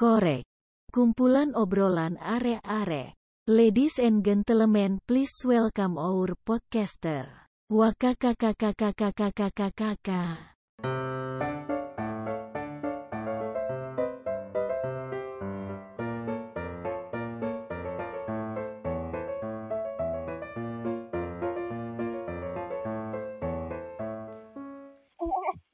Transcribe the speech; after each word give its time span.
Korek. 0.00 0.48
Kumpulan 0.96 1.52
obrolan 1.52 2.16
are-are. 2.24 3.12
Ladies 3.44 4.00
and 4.00 4.24
gentlemen, 4.24 4.96
please 5.04 5.44
welcome 5.44 6.00
our 6.00 6.32
podcaster. 6.40 7.28
Wakakakakakakakakakakaka. 7.68 10.56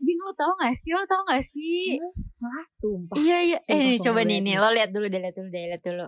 Gini 0.02 0.18
lo 0.18 0.34
tau 0.34 0.50
gak 0.58 0.74
sih? 0.74 0.90
Lo 0.98 1.06
tau 1.06 1.22
gak 1.30 1.46
sih? 1.46 1.94
Hah? 2.36 2.64
Sumpah. 2.70 3.16
Iya 3.16 3.38
iya. 3.42 3.58
Sumpah, 3.58 3.76
eh 3.76 3.92
sumpah, 3.92 4.04
coba 4.06 4.20
nih 4.22 4.38
nih. 4.38 4.40
nih. 4.44 4.54
Lo 4.56 4.68
lihat 4.70 4.90
dulu 4.90 5.06
deh, 5.06 5.18
lihat 5.18 5.34
dulu 5.34 5.48
deh, 5.48 5.62
lihat 5.66 5.82
dulu. 5.82 6.06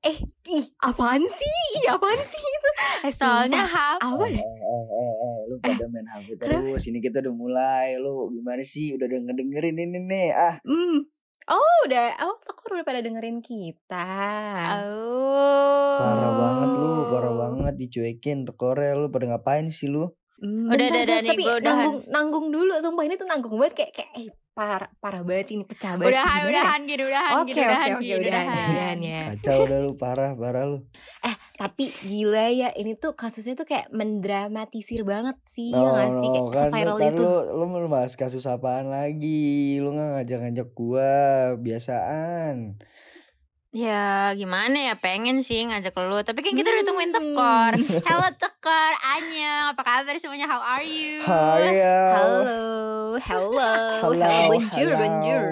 Eh, 0.00 0.14
ih, 0.48 0.66
apaan 0.80 1.22
sih? 1.22 1.56
Ih, 1.76 1.86
apaan 1.88 2.20
sih 2.20 2.38
itu? 2.40 2.70
Eh, 3.00 3.12
Soalnya 3.12 3.62
hap. 3.64 3.98
apa 3.98 4.24
Eh, 4.24 4.30
deh? 4.32 4.42
eh, 4.42 4.54
eh, 4.88 5.12
eh, 5.18 5.36
lu 5.44 5.54
pada 5.58 5.84
main 5.88 6.06
HP 6.06 6.26
terus. 6.36 6.82
Ini 6.84 6.98
kita 7.00 7.18
udah 7.20 7.34
mulai. 7.36 7.86
Lu 7.96 8.30
gimana 8.30 8.62
sih? 8.62 8.94
Udah 8.94 9.06
denger 9.06 9.34
dengerin 9.34 9.74
ini 9.76 9.98
nih. 10.00 10.28
Ah, 10.30 10.54
Hmm. 10.62 11.02
Oh, 11.48 11.76
udah. 11.82 12.14
Oh, 12.22 12.36
kok 12.38 12.62
udah 12.64 12.84
pada 12.84 13.00
dengerin 13.00 13.40
kita. 13.40 14.06
Oh. 14.84 15.96
parah 15.98 16.32
banget 16.36 16.70
lu, 16.74 16.90
parah 17.08 17.34
banget 17.34 17.74
dicuekin 17.76 18.44
tekore 18.44 18.94
lu 18.94 19.08
pada 19.08 19.26
ngapain 19.26 19.66
sih 19.68 19.88
lu? 19.88 20.12
Hmm, 20.38 20.70
Udah, 20.70 20.86
bentar, 20.86 21.02
udah, 21.02 21.16
udah 21.18 21.18
tapi 21.26 21.42
gua 21.42 21.54
udahan. 21.54 21.66
nanggung 21.66 21.96
nanggung 22.08 22.46
dulu. 22.48 22.72
Sumpah 22.78 23.02
ini 23.02 23.14
tuh 23.14 23.26
nanggung 23.26 23.58
banget 23.58 23.74
kayak 23.74 23.92
kayak 23.92 24.10
eh, 24.16 24.28
parah 24.54 24.90
parah 24.98 25.22
banget 25.22 25.50
sih 25.50 25.54
ini 25.54 25.66
pecah 25.66 25.94
banget. 25.94 26.14
sih. 26.14 26.14
Udahan, 26.18 26.38
ya? 26.38 26.46
udahan, 26.50 26.80
gini, 26.82 27.02
udahan, 27.06 27.32
Oke, 27.34 27.42
oke, 27.42 27.58
udahan, 27.58 27.88
oke, 27.90 28.02
gini, 28.02 28.14
udahan, 28.22 28.46
udahan 28.70 28.98
ya. 29.02 29.20
Kacau 29.34 29.60
dah 29.66 29.78
lu, 29.78 29.90
parah, 29.94 30.30
parah 30.34 30.64
lu. 30.66 30.78
Tapi 31.58 31.90
gila 32.06 32.46
ya, 32.54 32.70
ini 32.70 32.94
tuh 32.94 33.18
kasusnya 33.18 33.58
tuh 33.58 33.66
kayak 33.66 33.90
mendramatisir 33.90 35.02
banget 35.02 35.34
sih, 35.42 35.74
ya 35.74 35.82
No, 35.82 35.90
nggak 35.90 36.10
sih? 36.14 36.28
Kayak 36.30 36.46
no, 36.46 36.54
kan, 36.54 36.70
viral 36.70 36.96
kan 37.02 37.10
itu. 37.10 37.22
lu, 37.26 37.34
lu 37.58 37.64
mau 37.66 37.82
bahas 37.90 38.14
kasus 38.14 38.46
apaan 38.46 38.94
lagi? 38.94 39.82
Lu 39.82 39.90
nggak 39.90 40.22
ngajak-ngajak 40.22 40.68
gua, 40.70 41.14
biasaan. 41.58 42.78
Ya 43.78 44.34
gimana 44.34 44.74
ya? 44.74 44.94
Pengen 44.98 45.38
sih 45.38 45.62
ngajak 45.62 45.94
lu. 46.02 46.18
Tapi 46.26 46.42
kan 46.42 46.50
kita 46.50 46.66
udah 46.66 46.82
tungguin 46.82 47.14
Hmm. 47.14 47.22
Tekor 47.30 47.72
Hello 48.02 48.28
Tekor, 48.34 48.92
Anyang 49.14 49.70
Apa 49.70 49.82
kabar 49.86 50.18
semuanya, 50.18 50.50
how 50.50 50.58
are 50.58 50.82
you? 50.82 51.22
Hai, 51.22 51.78
Halo, 51.78 53.14
hello, 53.22 53.70
Halo, 54.02 54.50
bonjour, 54.50 54.90
halo. 54.90 54.98
bonjour. 54.98 55.44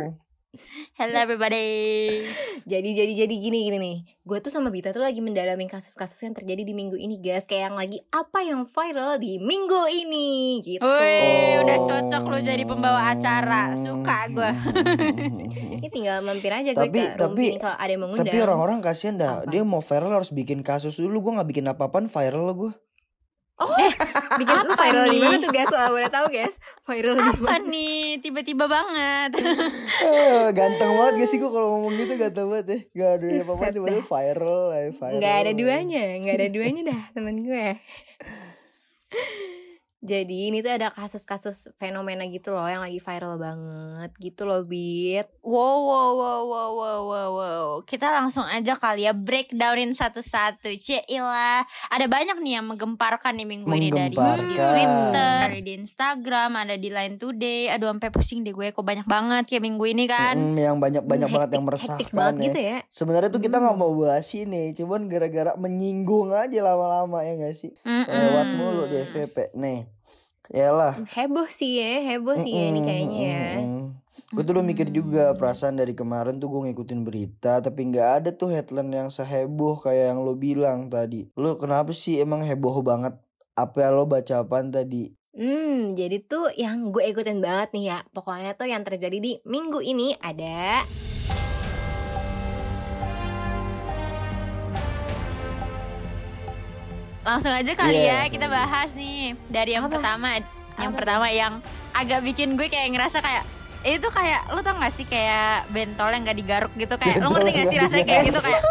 Hello 0.97 1.17
everybody 1.21 2.25
Jadi 2.67 2.93
jadi 2.93 3.13
jadi 3.17 3.31
gini 3.31 3.59
gini 3.63 3.79
nih. 3.79 3.97
Gue 4.21 4.39
tuh 4.39 4.51
sama 4.51 4.69
Bita 4.69 4.91
tuh 4.91 4.99
lagi 4.99 5.19
mendalami 5.19 5.65
kasus-kasus 5.65 6.19
yang 6.21 6.35
terjadi 6.35 6.61
di 6.61 6.75
minggu 6.75 6.95
ini, 6.95 7.17
guys. 7.17 7.47
Kayak 7.47 7.71
yang 7.71 7.77
lagi 7.77 8.03
apa 8.11 8.43
yang 8.43 8.67
viral 8.67 9.17
di 9.17 9.39
minggu 9.39 9.87
ini 9.89 10.29
gitu. 10.61 10.83
Udah 10.83 11.79
Oh. 11.79 11.87
cocok 11.87 12.23
lu 12.27 12.39
jadi 12.41 12.63
pembawa 12.63 13.15
acara 13.15 13.71
Suka 13.77 14.27
gue 14.29 14.51
Ini 15.79 15.89
tinggal 15.89 16.21
mampir 16.21 16.51
aja 16.51 16.71
gue 16.71 16.83
Tapi- 16.83 17.07
ke 17.07 17.15
tapi- 17.17 17.51
ini 17.51 17.61
kalau 17.61 17.77
ada 17.77 17.87
yang 17.87 18.01
mau 18.01 18.09
ngundang. 18.11 18.27
Tapi 18.27 18.39
orang-orang 18.41 18.79
kasihan 18.81 19.15
dah. 19.15 19.33
Apa? 19.41 19.49
Dia 19.49 19.63
mau 19.63 19.79
viral 19.79 20.11
harus 20.13 20.31
bikin 20.31 20.61
kasus 20.61 20.97
dulu. 20.97 21.23
Gua 21.23 21.33
nggak 21.39 21.49
bikin 21.49 21.67
apa-apaan 21.67 22.07
viral 22.09 22.51
lah 23.57 23.89
gua. 23.89 23.89
bikin 24.37 24.53
lu 24.55 24.69
apa 24.69 24.75
viral 24.77 25.05
di 25.07 25.11
nih? 25.11 25.21
mana 25.25 25.37
tuh 25.41 25.51
guys? 25.51 25.69
Kalau 25.69 25.89
boleh 25.91 26.11
tahu 26.13 26.27
guys, 26.29 26.55
viral 26.85 27.15
di 27.17 27.23
Apa 27.25 27.41
mana? 27.41 27.65
nih, 27.65 28.01
tiba-tiba 28.21 28.65
banget 28.69 29.31
Eh, 30.07 30.47
ganteng 30.53 30.93
banget 30.93 31.13
gak 31.19 31.29
sih 31.29 31.39
kalau 31.41 31.69
ngomong 31.73 31.97
gitu 31.97 32.13
ganteng 32.15 32.47
banget 32.53 32.67
ya. 32.69 32.79
Gak 32.93 33.11
ada 33.17 33.27
apa-apa 33.43 33.65
tiba-tiba 33.73 34.05
viral, 34.05 34.63
eh, 34.73 34.93
viral. 34.93 35.17
Nggak 35.17 35.37
ada 35.41 35.53
duanya, 35.53 36.05
nggak 36.21 36.37
ada 36.37 36.49
duanya 36.53 36.83
dah 36.85 37.03
temen 37.13 37.37
gue. 37.43 37.67
Jadi 40.07 40.49
ini 40.49 40.59
tuh 40.61 40.71
ada 40.71 40.89
kasus-kasus 40.89 41.57
fenomena 41.75 42.23
gitu 42.25 42.51
loh 42.51 42.63
yang 42.63 42.79
lagi 42.79 42.97
viral 42.97 43.37
banget 43.37 44.11
gitu 44.17 44.43
loh 44.43 44.63
Bit. 44.63 45.27
Wow, 45.43 45.59
wow, 45.83 46.11
wow, 46.13 46.41
wow, 46.43 46.71
wow, 46.73 47.01
wow, 47.03 47.29
wow. 47.33 47.67
Kita 47.83 48.09
langsung 48.09 48.43
aja 48.43 48.73
kali 48.73 49.03
ya 49.03 49.13
breakdownin 49.13 49.91
satu-satu. 49.91 50.71
Cila, 50.73 51.61
ada 51.65 52.07
banyak 52.07 52.39
nih 52.39 52.53
yang 52.57 52.67
menggemparkan 52.67 53.35
nih 53.35 53.45
minggu 53.45 53.67
ini 53.69 53.91
dari. 53.91 54.15
Twitter, 54.15 55.11
dari 55.43 55.61
di 55.61 55.73
Instagram, 55.77 56.51
ada 56.57 56.75
di 56.75 56.89
Line 56.89 57.17
Today. 57.17 57.69
Aduh, 57.69 57.91
sampai 57.91 58.09
pusing 58.09 58.41
deh 58.41 58.53
gue 58.53 58.71
kok 58.71 58.81
banyak 58.81 59.05
banget 59.05 59.45
ya 59.49 59.61
minggu 59.61 59.85
ini 59.85 60.07
kan. 60.07 60.35
Mm, 60.35 60.55
yang 60.57 60.77
banyak-banyak 60.77 61.27
Hmm, 61.27 61.35
banget 61.35 61.51
yang 61.51 61.65
hektik- 61.65 61.83
hektik 61.83 62.07
meresahkan 62.07 62.15
banget 62.15 62.37
ya. 62.37 62.45
gitu 62.47 62.61
ya. 62.63 62.79
Sebenarnya 62.89 63.29
tuh 63.29 63.41
kita 63.41 63.57
Hmm. 63.57 63.65
nggak 63.65 63.77
mau 63.77 63.93
bahas 63.97 64.29
ini, 64.31 64.63
cuman 64.73 65.01
gara-gara 65.07 65.53
menyinggung 65.57 66.31
aja 66.31 66.59
lama-lama 66.61 67.19
ya 67.21 67.35
gak 67.41 67.57
sih? 67.57 67.73
Mm-mm. 67.83 68.07
Lewat 68.07 68.47
mulu 68.53 68.85
di 68.87 68.97
FVP. 68.99 69.51
Nih. 69.55 69.96
Yalah. 70.55 71.03
Heboh 71.11 71.49
sih 71.51 71.81
ya, 71.81 72.15
heboh 72.15 72.39
sih 72.39 72.53
ya 72.55 72.65
ini 72.71 72.81
kayaknya 72.85 73.19
ya. 73.19 73.47
Gue 74.35 74.43
tuh 74.43 74.59
udah 74.59 74.67
mikir 74.67 74.91
juga 74.91 75.31
perasaan 75.39 75.79
dari 75.79 75.95
kemarin 75.95 76.43
tuh 76.43 76.51
gue 76.51 76.71
ngikutin 76.71 77.07
berita 77.07 77.63
tapi 77.63 77.87
nggak 77.95 78.09
ada 78.23 78.31
tuh 78.35 78.51
headline 78.51 78.91
yang 78.91 79.09
seheboh 79.09 79.79
kayak 79.79 80.11
yang 80.11 80.27
lo 80.27 80.35
bilang 80.35 80.91
tadi. 80.91 81.31
Lo 81.39 81.55
kenapa 81.55 81.95
sih 81.95 82.19
emang 82.19 82.43
heboh 82.43 82.83
banget? 82.83 83.15
Apa 83.55 83.95
lo 83.95 84.05
baca 84.05 84.43
apaan 84.43 84.75
tadi? 84.75 85.15
Hmm, 85.37 85.95
jadi 85.95 86.25
tuh 86.27 86.51
yang 86.59 86.91
gue 86.91 87.07
ikutin 87.07 87.39
banget 87.39 87.71
nih 87.77 87.85
ya. 87.93 87.99
Pokoknya 88.11 88.59
tuh 88.59 88.67
yang 88.67 88.83
terjadi 88.83 89.21
di 89.21 89.33
minggu 89.47 89.79
ini 89.85 90.19
ada 90.19 90.83
Langsung 97.27 97.51
aja 97.51 97.73
kali 97.75 98.07
Iya, 98.07 98.23
ya 98.23 98.31
kita 98.31 98.47
bahas 98.47 98.95
nih. 98.95 99.35
Dari 99.51 99.75
yang 99.75 99.91
Apa? 99.91 99.99
pertama. 99.99 100.39
Yang 100.79 100.93
Apa? 100.95 100.99
pertama 101.03 101.27
yang 101.35 101.53
agak 101.91 102.23
bikin 102.23 102.55
gue 102.55 102.71
kayak 102.71 102.95
ngerasa 102.95 103.19
kayak 103.19 103.43
itu 103.87 104.03
tuh 104.03 104.11
kayak 104.11 104.51
lu 104.51 104.59
tau 104.67 104.75
gak 104.83 104.91
sih 104.91 105.07
kayak 105.07 105.71
bentol 105.71 106.11
yang 106.11 106.27
gak 106.27 106.39
digaruk 106.39 106.73
gitu? 106.75 106.95
Kayak 106.99 107.23
lu 107.23 107.31
ngerti 107.35 107.51
gak 107.55 107.67
sih 107.71 107.79
rasanya 107.79 108.07
kayak 108.07 108.23
gitu? 108.31 108.41
Kayak 108.43 108.63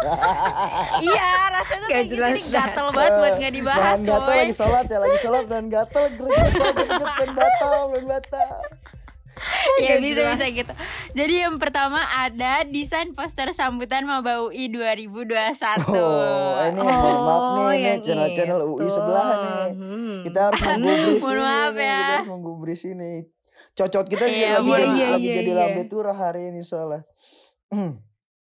iya 1.04 1.30
rasanya 1.52 1.80
tuh 1.80 1.88
kayak 1.88 2.06
gitu. 2.08 2.52
Gatel 2.52 2.86
banget 2.92 3.12
buat 3.20 3.34
gak 3.40 3.54
dibahas 3.56 3.98
gatel 4.00 4.36
lagi 4.40 4.54
sholat 4.56 4.84
ya 4.88 4.98
lagi 5.00 5.18
sholat 5.20 5.44
dan 5.48 5.64
gatel 5.72 6.04
greget 6.16 6.52
greget 6.52 7.12
dan 7.16 7.30
batal 7.32 7.78
dan 7.92 8.04
batal. 8.08 8.56
ya 9.86 9.94
bisa 9.96 10.20
jelas. 10.20 10.36
bisa 10.36 10.46
gitu 10.52 10.72
jadi 11.12 11.34
yang 11.44 11.56
pertama 11.56 12.00
ada 12.02 12.64
desain 12.64 13.10
poster 13.10 13.50
sambutan 13.50 14.02
Maba 14.02 14.42
UI 14.42 14.68
2021 14.68 15.26
Oh, 15.88 16.56
ini 16.62 16.78
mohon 16.78 17.18
maaf 17.18 17.42
nih, 17.52 17.56
Oh, 17.56 17.68
nih 17.68 17.78
yang 17.78 18.00
channel-channel 18.00 18.60
UI 18.64 18.78
itu. 18.78 18.86
sebelah 18.90 19.24
nih. 19.24 19.64
Hmm. 19.72 20.16
Kita 20.22 20.38
harus 20.42 20.60
menggubris 20.66 21.22
ini, 21.22 21.38
maaf 21.38 21.72
nih. 21.72 21.82
ya. 21.82 21.96
kita 21.96 22.12
harus 22.12 22.28
menggubris 22.28 22.82
ini. 22.84 23.12
Cocot 23.72 24.06
kita 24.06 24.24
Iya, 24.24 24.48
lagi 24.56 24.66
iya, 24.66 24.76
jadi 24.76 24.92
iya, 24.92 25.06
lagi 25.10 25.22
iya, 25.22 25.34
jadi 25.34 25.50
iya. 25.50 25.58
lambe 25.62 25.82
turah 25.86 26.14
hari 26.14 26.42
ini 26.48 26.60
soalnya. 26.62 27.02
Hmm. 27.66 27.98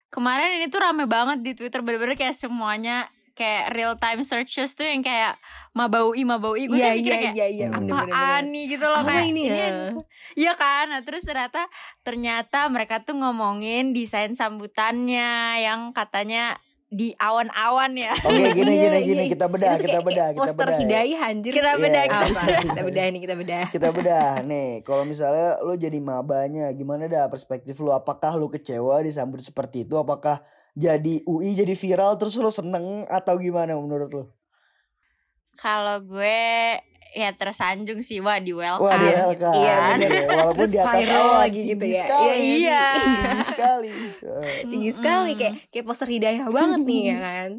kemarin 0.07 0.59
ini 0.59 0.67
tuh 0.69 0.79
rame 0.79 1.05
banget 1.05 1.39
di 1.41 1.53
Twitter 1.53 1.81
bener-bener 1.81 2.15
kayak 2.15 2.33
semuanya 2.33 3.09
kayak 3.35 3.71
real 3.71 3.95
time 3.95 4.23
searches 4.23 4.73
tuh 4.73 4.83
yang 4.83 5.01
kayak 5.01 5.35
Maba 5.71 6.03
UI 6.03 6.23
Maba 6.23 6.49
UI 6.49 6.65
gue 6.65 6.75
Iya 6.75 6.87
tuh 6.89 6.97
mikir 6.97 7.11
iya 7.11 7.19
kayak 7.21 7.35
iya 7.35 7.47
iya. 7.49 7.67
Bener-bener. 7.69 8.07
apaan 8.07 8.45
nih 8.49 8.65
gitu 8.69 8.85
loh 8.85 8.99
Apa 8.99 9.11
kayak 9.13 9.27
ini 9.27 9.43
ya? 9.45 9.69
Iya 10.35 10.53
kan, 10.55 10.85
nah, 10.89 11.03
terus 11.03 11.23
ternyata 11.23 11.63
ternyata 12.01 12.59
mereka 12.67 12.99
tuh 13.01 13.15
ngomongin 13.15 13.91
desain 13.91 14.33
sambutannya 14.33 15.31
yang 15.61 15.91
katanya 15.91 16.59
di 16.87 17.11
awan-awan 17.17 17.91
ya. 17.93 18.15
Oke, 18.15 18.55
gini 18.55 18.71
Iya, 18.71 18.79
gini 18.79 18.79
iya, 18.79 19.01
gini 19.03 19.23
iya. 19.23 19.29
kita 19.29 19.47
bedah, 19.47 19.75
kita 19.77 19.99
bedah, 20.01 20.27
kita 20.31 20.39
Poster 20.39 20.63
bedah. 20.65 20.77
ya. 20.77 20.81
hidayah 20.81 21.21
anjir. 21.27 21.53
Kita 21.53 21.71
Iya. 21.73 21.81
bedah, 21.81 22.03
Apa? 22.03 22.07
kita 22.07 22.23
bedah. 22.31 22.61
kita 22.63 22.83
bedah 22.85 23.05
nih, 23.05 23.21
kita 23.21 23.35
bedah. 23.35 23.65
Kita 23.69 23.89
bedah 23.91 24.29
nih, 24.45 24.69
kalau 24.81 25.03
misalnya 25.03 25.59
lu 25.61 25.75
jadi 25.75 25.99
mabanya, 25.99 26.71
gimana 26.71 27.05
dah 27.05 27.27
perspektif 27.27 27.75
lu? 27.77 27.91
Apakah 27.91 28.35
lu 28.35 28.47
kecewa 28.47 29.03
disambut 29.03 29.43
seperti 29.43 29.83
itu? 29.83 29.99
Apakah 29.99 30.47
jadi 30.75 31.23
UI 31.23 31.55
jadi 31.55 31.75
viral 31.79 32.19
terus 32.19 32.35
lu 32.35 32.51
seneng 32.51 33.07
atau 33.07 33.39
gimana 33.39 33.79
menurut 33.79 34.11
lu? 34.11 34.25
Kalau 35.55 36.03
gue 36.03 36.43
ya 37.15 37.31
tersanjung 37.31 38.03
sih 38.03 38.19
wah 38.19 38.43
di 38.43 38.51
welcome. 38.51 38.91
Wah, 38.91 38.99
di 38.99 39.07
gitu 39.07 39.23
welcome. 39.23 39.55
Iya, 39.55 39.75
kan. 39.79 39.91
bener. 39.95 40.11
ya. 40.11 40.27
Walaupun 40.35 40.67
di 40.67 40.79
atas 40.83 40.95
viral 40.99 41.23
awan, 41.23 41.39
lagi 41.47 41.61
gitu 41.63 41.85
ya. 41.87 42.03
Sekali, 42.03 42.35
Iya, 42.35 42.43
iya. 42.43 42.83
Tinggi 42.99 43.45
sekali. 43.47 43.89
Tinggi 44.67 44.91
sekali 44.91 45.31
kayak 45.39 45.55
kayak 45.71 45.85
poster 45.87 46.09
hidayah 46.11 46.47
banget 46.51 46.81
nih 46.83 47.03
ya 47.07 47.17
kan. 47.23 47.51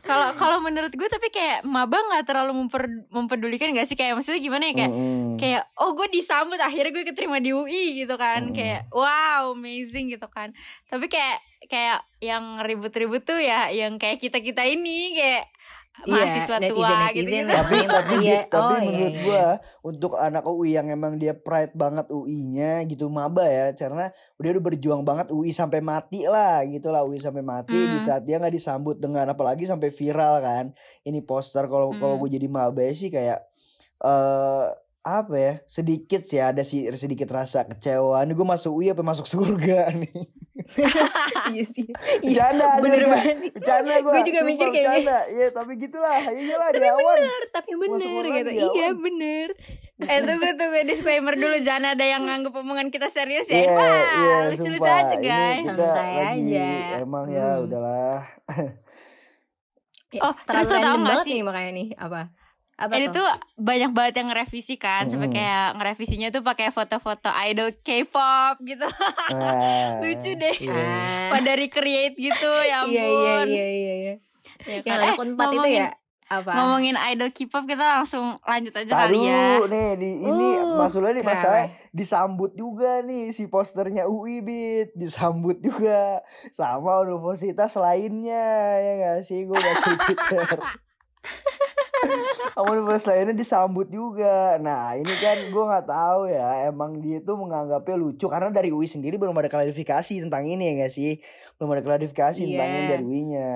Kalau 0.00 0.32
kalau 0.34 0.58
menurut 0.58 0.88
gue 0.90 1.04
tapi 1.04 1.28
kayak 1.28 1.62
maba 1.62 2.00
nggak 2.00 2.24
terlalu 2.24 2.56
memper- 2.56 3.04
mempedulikan 3.08 3.70
gak 3.70 3.84
sih 3.84 3.92
kayak 3.92 4.16
maksudnya 4.16 4.40
gimana 4.40 4.64
ya 4.66 4.74
kayak 4.74 4.90
mm-mm. 4.90 5.36
kayak 5.36 5.62
oh 5.76 5.92
gue 5.92 6.08
disambut 6.10 6.56
akhirnya 6.56 6.90
gue 6.90 7.04
keterima 7.04 7.38
di 7.38 7.50
UI 7.50 7.84
gitu 7.98 8.16
kan 8.16 8.48
Mm. 8.48 8.56
kayak 8.56 8.80
wow 8.88 9.52
amazing 9.52 10.08
gitu 10.08 10.24
kan 10.26 10.56
tapi 10.88 11.06
kayak 11.06 11.38
kayak 11.64 12.04
yang 12.18 12.60
ribut-ribut 12.60 13.20
tuh 13.20 13.36
ya 13.36 13.68
yang 13.68 13.96
kayak 13.96 14.16
kita 14.18 14.40
kita 14.40 14.64
ini 14.64 15.12
kayak 15.14 15.44
mahasiswa 16.04 16.56
netizen- 16.58 16.74
tua 16.74 16.88
netizen 16.90 17.14
gitu-gitu. 17.16 17.46
lah. 17.46 17.56
tapi 17.60 17.74
Iya, 17.74 17.88
tapi 17.88 18.14
iya. 18.20 18.38
Tapi 18.44 18.60
Oh, 18.66 18.76
iya, 18.76 18.84
menurut 18.84 19.08
iya. 19.08 19.22
gua 19.22 19.44
untuk 19.82 20.12
anak 20.16 20.44
UI 20.44 20.70
yang 20.72 20.86
emang 20.88 21.12
dia 21.14 21.32
pride 21.32 21.72
banget 21.72 22.06
UI-nya 22.08 22.82
gitu 22.84 23.06
maba 23.08 23.44
ya 23.44 23.72
karena 23.72 24.10
dia 24.36 24.50
udah 24.50 24.64
berjuang 24.64 25.02
banget 25.02 25.26
UI 25.28 25.50
sampai 25.50 25.80
mati 25.80 26.26
lah 26.26 26.60
gitu 26.64 26.88
lah 26.88 27.02
UI 27.02 27.16
sampai 27.16 27.40
mati 27.40 27.72
di 27.72 27.94
Hmm. 27.94 28.02
saat 28.02 28.22
dia 28.22 28.36
nggak 28.36 28.52
disambut 28.52 28.96
dengan 28.96 29.24
apalagi 29.28 29.64
sampai 29.64 29.88
viral 29.88 30.38
kan 30.38 30.64
ini 31.02 31.20
poster 31.20 31.64
kalau 31.64 31.90
kalau 31.92 32.14
Hmm. 32.14 32.22
gue 32.22 32.30
jadi 32.32 32.48
maba 32.48 32.84
sih 32.90 33.08
kayak 33.08 33.40
eh 34.00 34.66
apa 35.02 35.34
ya 35.34 35.52
sedikit 35.64 36.22
sih 36.22 36.38
ada 36.38 36.60
sih 36.60 36.88
sedikit 36.90 37.28
rasa 37.28 37.62
kecewa 37.62 38.18
ini 38.18 38.32
gue 38.32 38.46
masuk 38.46 38.72
UI 38.74 38.88
apa 38.88 39.00
masuk 39.00 39.24
surga 39.24 39.92
nih 40.00 40.26
iya 41.50 41.62
sih. 41.62 41.84
Iya, 42.24 42.48
bercanda 42.50 42.66
bener 42.78 43.02
banget 43.06 43.36
sih. 43.38 43.50
bercanda 43.50 43.94
gue 43.96 44.10
Gue 44.10 44.22
juga 44.24 44.40
mikir 44.42 44.66
kayak 44.68 44.86
gitu. 44.96 45.16
ya 45.34 45.46
tapi 45.50 45.72
gitulah 45.76 46.18
iyalah 46.24 46.68
di 46.68 46.78
Tapi 46.78 46.88
awan 46.90 47.18
bener, 47.18 47.42
tapi 47.50 47.70
bener 47.74 48.22
gitu. 48.34 48.50
Iya 48.50 48.64
awan. 48.88 48.96
bener. 48.98 49.48
Eh 49.96 50.18
tunggu 50.20 50.48
tunggu 50.54 50.78
disclaimer 50.82 51.34
dulu 51.34 51.56
jangan 51.60 51.92
ada 51.92 52.02
yang 52.02 52.22
nganggap 52.22 52.52
omongan 52.52 52.88
kita 52.88 53.06
serius 53.06 53.46
ya. 53.46 53.60
Iya, 53.60 53.70
Wah, 53.70 54.02
iya, 54.16 54.36
lucu-lucu 54.50 54.80
sumpah. 54.80 55.00
aja 55.00 55.16
guys. 55.16 55.64
Santai 55.64 56.12
aja. 56.34 56.68
emang 56.98 57.24
ya 57.28 57.48
Hmm. 57.52 57.64
udahlah. 57.64 58.18
Ya, 60.10 60.20
Oh, 60.22 60.34
terus 60.40 60.66
terlalu 60.66 60.78
lo 60.78 60.78
tau 60.80 60.96
gak 61.04 61.18
sih? 61.20 61.32
nih 61.32 61.42
makanya 61.42 61.70
nih 61.72 61.88
apa? 61.96 62.20
Apa 62.76 62.90
Ini 62.92 63.06
tuh? 63.08 63.22
tuh 63.22 63.28
banyak 63.56 63.90
banget 63.90 64.14
yang 64.16 64.28
ngerevisi 64.28 64.74
kan, 64.74 65.06
sampai 65.06 65.30
kayak 65.30 65.78
ngerevisinya 65.78 66.28
tuh 66.28 66.42
pakai 66.42 66.68
foto-foto 66.68 67.30
idol 67.44 67.70
K-pop 67.76 68.58
gitu. 68.60 68.82
Nah, 69.30 69.98
Lucu 70.02 70.34
deh. 70.34 70.56
iya. 70.58 70.74
Ah, 70.74 71.26
Pada 71.32 71.54
recreate 71.54 72.16
gitu, 72.16 72.50
ya 72.66 72.82
ampun. 72.82 72.90
iya 72.90 73.06
iya 73.06 73.36
iya 73.44 73.64
iya 73.64 73.94
iya. 73.94 74.14
Ya 74.64 74.76
Yang 74.76 74.84
kan? 74.84 74.96
anak 74.96 75.06
Eh, 75.08 75.22
unpad 75.22 75.48
itu 75.52 75.68
ya 75.72 75.88
apa? 76.24 76.50
Ngomongin 76.50 76.96
idol 77.06 77.30
K-pop 77.30 77.64
kita 77.64 77.84
langsung 77.94 78.24
lanjut 78.42 78.72
aja 78.72 78.88
Tar 78.88 79.06
kali 79.06 79.22
ya. 79.22 79.60
nih 79.62 79.90
di 79.94 80.10
ini 80.24 80.48
Uh, 80.56 80.74
maksudnya 80.76 81.12
nih 81.12 81.22
masalah 81.22 81.62
disambut 81.90 82.50
juga 82.54 82.98
nih 83.00 83.28
si 83.28 83.44
posternya 83.44 84.08
UI 84.08 84.40
Bit 84.40 84.96
disambut 84.96 85.60
juga 85.60 86.24
sama 86.48 86.98
universitas 86.98 87.76
lainnya 87.76 88.42
ya 88.74 88.92
gak 88.98 89.18
sih 89.22 89.44
gue 89.44 89.54
di 89.54 89.72
Twitter. 90.18 90.58
sama 92.50 92.68
universitas 92.72 93.06
lainnya 93.08 93.32
disambut 93.32 93.86
juga. 93.86 94.56
Nah 94.56 94.94
ini 94.94 95.14
kan 95.14 95.38
gue 95.44 95.64
nggak 95.64 95.86
tahu 95.86 96.20
ya 96.26 96.48
emang 96.66 96.98
dia 96.98 97.18
tuh 97.18 97.34
menganggapnya 97.34 97.94
lucu 97.94 98.26
karena 98.26 98.48
dari 98.48 98.68
UI 98.68 98.84
sendiri 98.84 99.14
belum 99.14 99.34
ada 99.34 99.48
klarifikasi 99.48 100.14
tentang 100.20 100.42
ini 100.42 100.62
ya 100.64 100.82
gak 100.82 100.92
sih 100.92 101.18
belum 101.54 101.70
ada 101.70 101.82
klarifikasi 101.82 102.40
tentang 102.40 102.68
ini 102.68 102.78
Iya. 102.78 102.90
dari 102.90 103.02
UI-nya. 103.02 103.52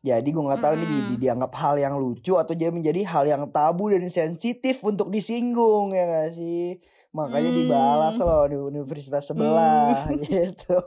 Jadi 0.00 0.28
gue 0.28 0.42
nggak 0.42 0.60
tahu 0.60 0.74
nih 0.74 0.86
Mm-mm. 0.86 1.08
di- 1.08 1.20
dianggap 1.20 1.52
hal 1.54 1.74
yang 1.76 1.94
lucu 1.94 2.34
atau 2.34 2.52
dia 2.52 2.68
menjadi 2.68 3.00
hal 3.04 3.24
yang 3.24 3.42
tabu 3.48 3.88
dan 3.88 4.06
sensitif 4.06 4.80
untuk 4.80 5.08
disinggung 5.08 5.90
ya 5.90 6.04
gak 6.06 6.30
sih? 6.32 6.78
Makanya 7.10 7.50
Hmm. 7.50 7.58
dibalas 7.58 8.16
loh 8.18 8.46
di 8.46 8.54
universitas 8.54 9.26
sebelah 9.26 10.06
gitu. 10.22 10.78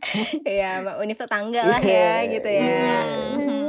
Iya, 0.48 0.80
Mbak 0.80 0.96
Unif 0.98 1.18
tetangga 1.18 1.62
lah 1.62 1.80
Iya, 1.80 1.92
ya 2.24 2.32
gitu 2.32 2.48
ya. 2.48 2.62
iya. 2.62 2.98
Hmm. 3.36 3.65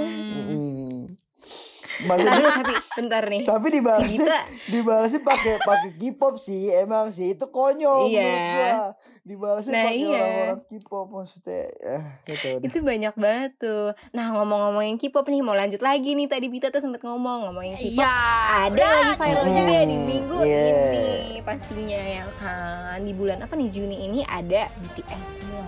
Maksudnya 2.00 2.50
tapi 2.54 2.74
bentar 2.94 3.24
nih. 3.26 3.42
tapi 3.44 3.68
Si 3.68 3.74
dibalasnya 3.74 4.22
Gita 4.22 4.40
dibalasnya 4.68 5.22
pakai 5.22 5.54
pakai 5.60 5.90
K-pop 5.94 6.36
sih 6.36 6.70
emang 6.70 7.08
sih 7.08 7.34
itu 7.34 7.46
konyol 7.48 8.06
Iya. 8.06 8.22
gua. 8.22 8.72
Dibalasnya 9.24 9.72
Nah, 9.72 9.84
pakai 9.84 9.98
iya. 9.98 10.08
orang-orang 10.14 10.60
K-pop 10.70 11.08
maksudnya 11.10 11.62
eh 11.80 12.04
gitu 12.26 12.48
itu 12.62 12.78
banyak 12.80 13.14
banget 13.14 13.52
tuh. 13.58 13.88
Nah 14.12 14.26
ngomong-ngomongin 14.32 14.96
K-pop 14.96 15.26
nih 15.26 15.42
mau 15.42 15.52
lanjut 15.52 15.80
lagi 15.80 16.14
nih 16.14 16.28
tadi 16.28 16.48
Bita 16.48 16.68
tuh 16.68 16.80
sempet 16.80 17.02
ngomong 17.02 17.46
ngomongin 17.46 17.76
K-pop. 17.76 17.98
Iya. 17.98 18.16
Ada 18.68 18.86
lagi 18.86 19.14
viral 19.16 19.44
Hmm, 19.44 19.56
juga 19.58 19.76
di 19.84 19.98
minggu 19.98 20.38
yeah. 20.40 20.94
ini 21.26 21.42
pastinya 21.42 21.98
ya 22.00 22.24
kan 22.38 23.00
di 23.00 23.12
bulan 23.12 23.40
apa 23.40 23.54
nih 23.54 23.70
Juni 23.70 23.98
ini 24.02 24.22
ada 24.22 24.70
BTS 24.78 25.42
Mil. 25.44 25.66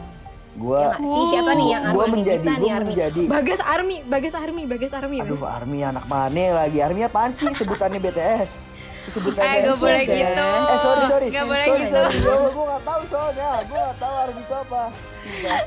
Gua 0.57 0.97
Ya 0.97 0.97
sih 0.97 1.25
siapa 1.29 1.51
nih? 1.53 1.67
Yang 1.71 1.83
gua 1.93 2.03
Army 2.05 2.13
menjadi 2.17 2.47
Army. 2.49 2.87
menjadi 2.89 3.21
Bagas 3.29 3.61
Army, 3.61 3.97
Bagas 4.05 4.33
Army, 4.33 4.63
Bagas 4.65 4.91
Army. 4.97 5.17
Aduh 5.21 5.43
Army 5.45 5.79
anak 5.85 6.05
mana 6.09 6.45
lagi? 6.65 6.79
Army 6.81 7.01
apaan 7.05 7.29
sih? 7.29 7.49
Sebutannya 7.53 8.01
BTS 8.01 8.68
Sebutannya 9.09 9.51
Eh, 9.51 9.63
gak 9.63 9.77
boleh 9.77 10.01
ya. 10.01 10.15
gitu. 10.15 10.47
Eh 10.47 10.77
sorry 10.77 11.03
sorry 11.05 11.27
Gak 11.29 11.45
boleh 11.45 11.65
sorry, 11.65 11.81
gitu. 11.81 11.93
sorry. 11.93 12.15
Ya 12.15 12.31
Allah, 12.31 12.51
Gue 12.51 12.65
gak 12.65 12.83
tahu 12.83 13.01
soalnya 13.05 13.49
Gue 13.63 13.79
gak 13.79 13.97
tahu 13.97 14.13
Army 14.15 14.41
itu 14.41 14.55
apa 14.55 14.83
Sumpah. 15.19 15.59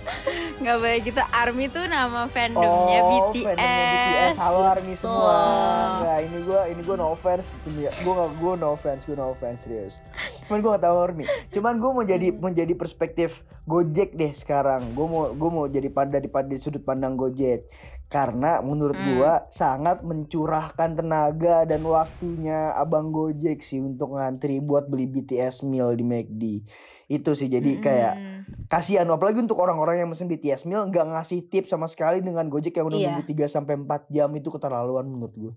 Nggak 0.59 0.77
boleh 0.77 0.99
gitu. 1.03 1.21
Army 1.31 1.65
tuh 1.69 1.85
nama 1.85 2.25
fandomnya 2.27 2.99
oh, 3.01 3.09
BTS. 3.29 3.45
fandomnya 3.47 3.93
BTS 3.93 4.35
Halo 4.37 4.61
Army 4.65 4.95
semua 4.95 5.29
Tuh. 5.29 5.93
Nggak 6.01 6.19
ini 6.21 6.39
gue 6.41 6.61
ini 6.69 6.81
gue 6.83 6.97
no 6.97 7.07
offense 7.09 7.47
Gue 7.69 8.13
gak 8.13 8.31
gue 8.35 8.53
no 8.55 8.69
offense 8.71 9.03
Gue 9.05 9.15
no 9.15 9.31
offense 9.31 9.59
serius 9.63 9.95
Cuman 10.45 10.59
gue 10.59 10.71
gak 10.73 10.83
tahu 10.83 10.97
Army 10.99 11.25
Cuman 11.49 11.75
gue 11.77 11.91
mau 11.91 12.03
jadi 12.03 12.29
menjadi 12.33 12.73
perspektif 12.73 13.31
Gojek 13.63 14.13
deh 14.13 14.33
sekarang 14.33 14.93
Gue 14.93 15.07
mau 15.07 15.31
gue 15.31 15.51
mau 15.53 15.67
jadi 15.67 15.89
pada 15.89 16.19
pada 16.23 16.55
sudut 16.57 16.81
pandang 16.81 17.15
Gojek 17.15 17.69
karena 18.13 18.61
menurut 18.61 18.93
Hmm. 18.93 19.17
gua 19.17 19.33
sangat 19.49 20.05
mencurahkan 20.05 20.93
tenaga 20.93 21.65
dan 21.65 21.81
waktunya 21.81 22.77
abang 22.77 23.09
Gojek 23.09 23.65
sih 23.65 23.81
untuk 23.81 24.13
ngantri 24.13 24.61
buat 24.61 24.85
beli 24.85 25.09
BTS 25.09 25.65
meal 25.65 25.97
di 25.97 26.05
McD. 26.05 26.69
Itu 27.09 27.33
sih 27.33 27.49
jadi 27.49 27.81
kayak 27.81 28.15
Hmm. 28.15 28.41
kasihan 28.69 29.09
apalagi 29.09 29.41
untuk 29.41 29.57
orang-orang 29.57 30.05
yang 30.05 30.13
mesen 30.13 30.29
BTS 30.29 30.69
meal 30.69 30.85
nggak 30.85 31.09
ngasih 31.09 31.49
tips 31.49 31.73
sama 31.73 31.89
sekali 31.89 32.21
dengan 32.21 32.45
Gojek 32.47 32.77
yang 32.77 32.93
udah 32.93 33.01
Iya. 33.01 33.07
nunggu 33.09 33.25
3 33.25 33.49
sampai 33.49 33.81
4 33.81 34.13
jam 34.13 34.29
itu 34.37 34.53
keterlaluan 34.53 35.09
menurut 35.09 35.33
gue. 35.33 35.53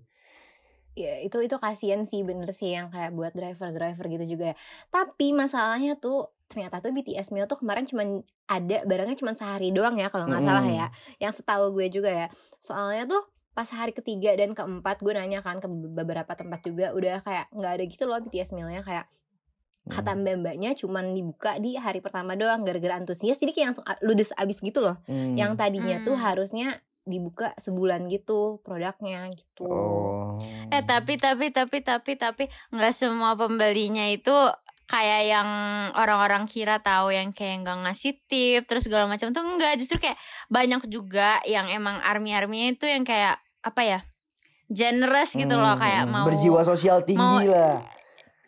Ya, 0.96 1.20
itu 1.20 1.36
itu 1.44 1.52
kasihan 1.60 2.08
sih 2.08 2.24
bener 2.24 2.48
sih 2.50 2.72
yang 2.72 2.88
kayak 2.88 3.12
buat 3.12 3.36
driver-driver 3.36 4.04
gitu 4.08 4.24
juga 4.32 4.44
ya. 4.52 4.56
Tapi 4.88 5.36
masalahnya 5.36 6.00
tuh 6.00 6.32
ternyata 6.48 6.80
tuh 6.80 6.96
BTS 6.96 7.36
meal 7.36 7.44
tuh 7.44 7.60
kemarin 7.60 7.84
cuman 7.84 8.24
ada 8.48 8.80
barangnya 8.88 9.20
cuman 9.20 9.36
sehari 9.36 9.76
doang 9.76 10.00
ya 10.00 10.08
kalau 10.08 10.24
nggak 10.24 10.40
salah 10.40 10.64
Mm-mm. 10.64 10.80
ya. 10.80 10.86
Yang 11.20 11.44
setahu 11.44 11.76
gue 11.76 11.86
juga 11.92 12.08
ya. 12.08 12.26
Soalnya 12.58 13.04
tuh 13.06 13.22
pas 13.52 13.68
hari 13.68 13.92
ketiga 13.92 14.32
dan 14.36 14.56
keempat 14.56 15.00
gue 15.00 15.12
nanya 15.12 15.44
kan 15.44 15.60
ke 15.60 15.68
beberapa 15.68 16.32
tempat 16.32 16.64
juga 16.64 16.96
udah 16.96 17.20
kayak 17.20 17.52
nggak 17.52 17.72
ada 17.76 17.84
gitu 17.84 18.04
loh 18.04 18.16
BTS 18.20 18.56
mealnya 18.56 18.80
kayak 18.80 19.08
kata 19.86 20.18
mbak 20.18 20.42
mbaknya 20.42 20.74
cuman 20.74 21.14
dibuka 21.14 21.62
di 21.62 21.78
hari 21.78 22.02
pertama 22.02 22.34
doang 22.34 22.66
gara-gara 22.66 22.98
antusias 22.98 23.38
jadi 23.38 23.54
kayak 23.54 23.66
langsung 23.70 23.86
ludes 24.02 24.34
abis 24.34 24.58
gitu 24.58 24.82
loh 24.82 24.98
Hmm. 25.06 25.38
yang 25.38 25.54
tadinya 25.54 26.02
tuh 26.02 26.18
Hmm. 26.18 26.24
harusnya 26.26 26.68
dibuka 27.06 27.54
sebulan 27.56 28.04
gitu 28.06 28.58
produknya 28.60 29.30
gitu 29.30 29.64
Oh. 29.64 30.36
Eh 30.68 30.82
tapi 30.82 31.16
tapi 31.16 31.48
tapi 31.48 31.80
tapi 31.80 32.12
tapi 32.14 32.44
nggak 32.68 32.92
semua 32.92 33.32
pembelinya 33.32 34.04
itu 34.04 34.34
kayak 34.84 35.22
yang 35.24 35.48
orang-orang 35.94 36.44
kira 36.44 36.78
tahu 36.78 37.08
yang 37.08 37.30
kayak 37.30 37.62
nggak 37.62 37.78
ngasih 37.84 38.20
tip 38.24 38.62
terus 38.64 38.84
segala 38.84 39.06
macam 39.06 39.30
tuh 39.30 39.40
enggak 39.40 39.74
justru 39.76 39.96
kayak 39.98 40.18
banyak 40.46 40.82
juga 40.86 41.40
yang 41.44 41.66
emang 41.68 41.98
army 42.00 42.30
army 42.32 42.70
itu 42.70 42.84
yang 42.84 43.02
kayak 43.02 43.38
apa 43.62 43.82
ya 43.82 43.98
generous 44.66 45.32
gitu 45.32 45.54
loh 45.54 45.72
Hmm, 45.72 45.80
kayak 45.80 46.02
hmm. 46.02 46.12
mau 46.12 46.26
berjiwa 46.26 46.60
sosial 46.62 47.00
tinggi 47.00 47.18
mau- 47.18 47.46
lah. 47.46 47.80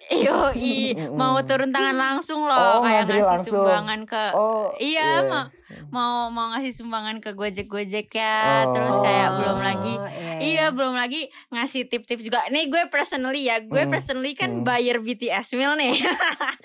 Yoi, 0.09 0.95
Mm-mm. 0.95 1.17
mau 1.21 1.37
turun 1.43 1.69
tangan 1.69 1.93
langsung 1.95 2.41
Oh, 2.41 2.49
loh 2.49 2.81
kayak 2.81 3.05
ngantri 3.05 3.19
ngasih 3.19 3.31
langsung. 3.31 3.55
sumbangan 3.61 4.01
ke 4.05 4.25
Oh. 4.33 4.73
iya 4.79 5.09
iya. 5.21 5.41
Mau 5.89 6.27
mau 6.27 6.31
mau 6.31 6.47
ngasih 6.51 6.73
sumbangan 6.75 7.19
ke 7.19 7.33
gojek 7.33 7.67
gojek 7.67 8.09
ya 8.11 8.65
Oh. 8.65 8.73
terus 8.73 8.97
kayak 8.99 9.29
belum 9.35 9.59
lagi 9.59 9.95
Oh, 9.95 10.07
iya, 10.07 10.35
Iya 10.39 10.67
belum 10.69 10.95
lagi 10.95 11.21
ngasih 11.49 11.87
tip-tip 11.87 12.19
juga 12.19 12.47
Nih 12.49 12.67
gue 12.67 12.87
personally 12.87 13.45
ya 13.45 13.59
Gue 13.61 13.83
Hmm. 13.83 13.91
personally 13.91 14.33
kan 14.33 14.51
Hmm. 14.53 14.63
buyer 14.63 14.97
BTS 14.97 15.53
meal 15.53 15.75
nih 15.75 15.99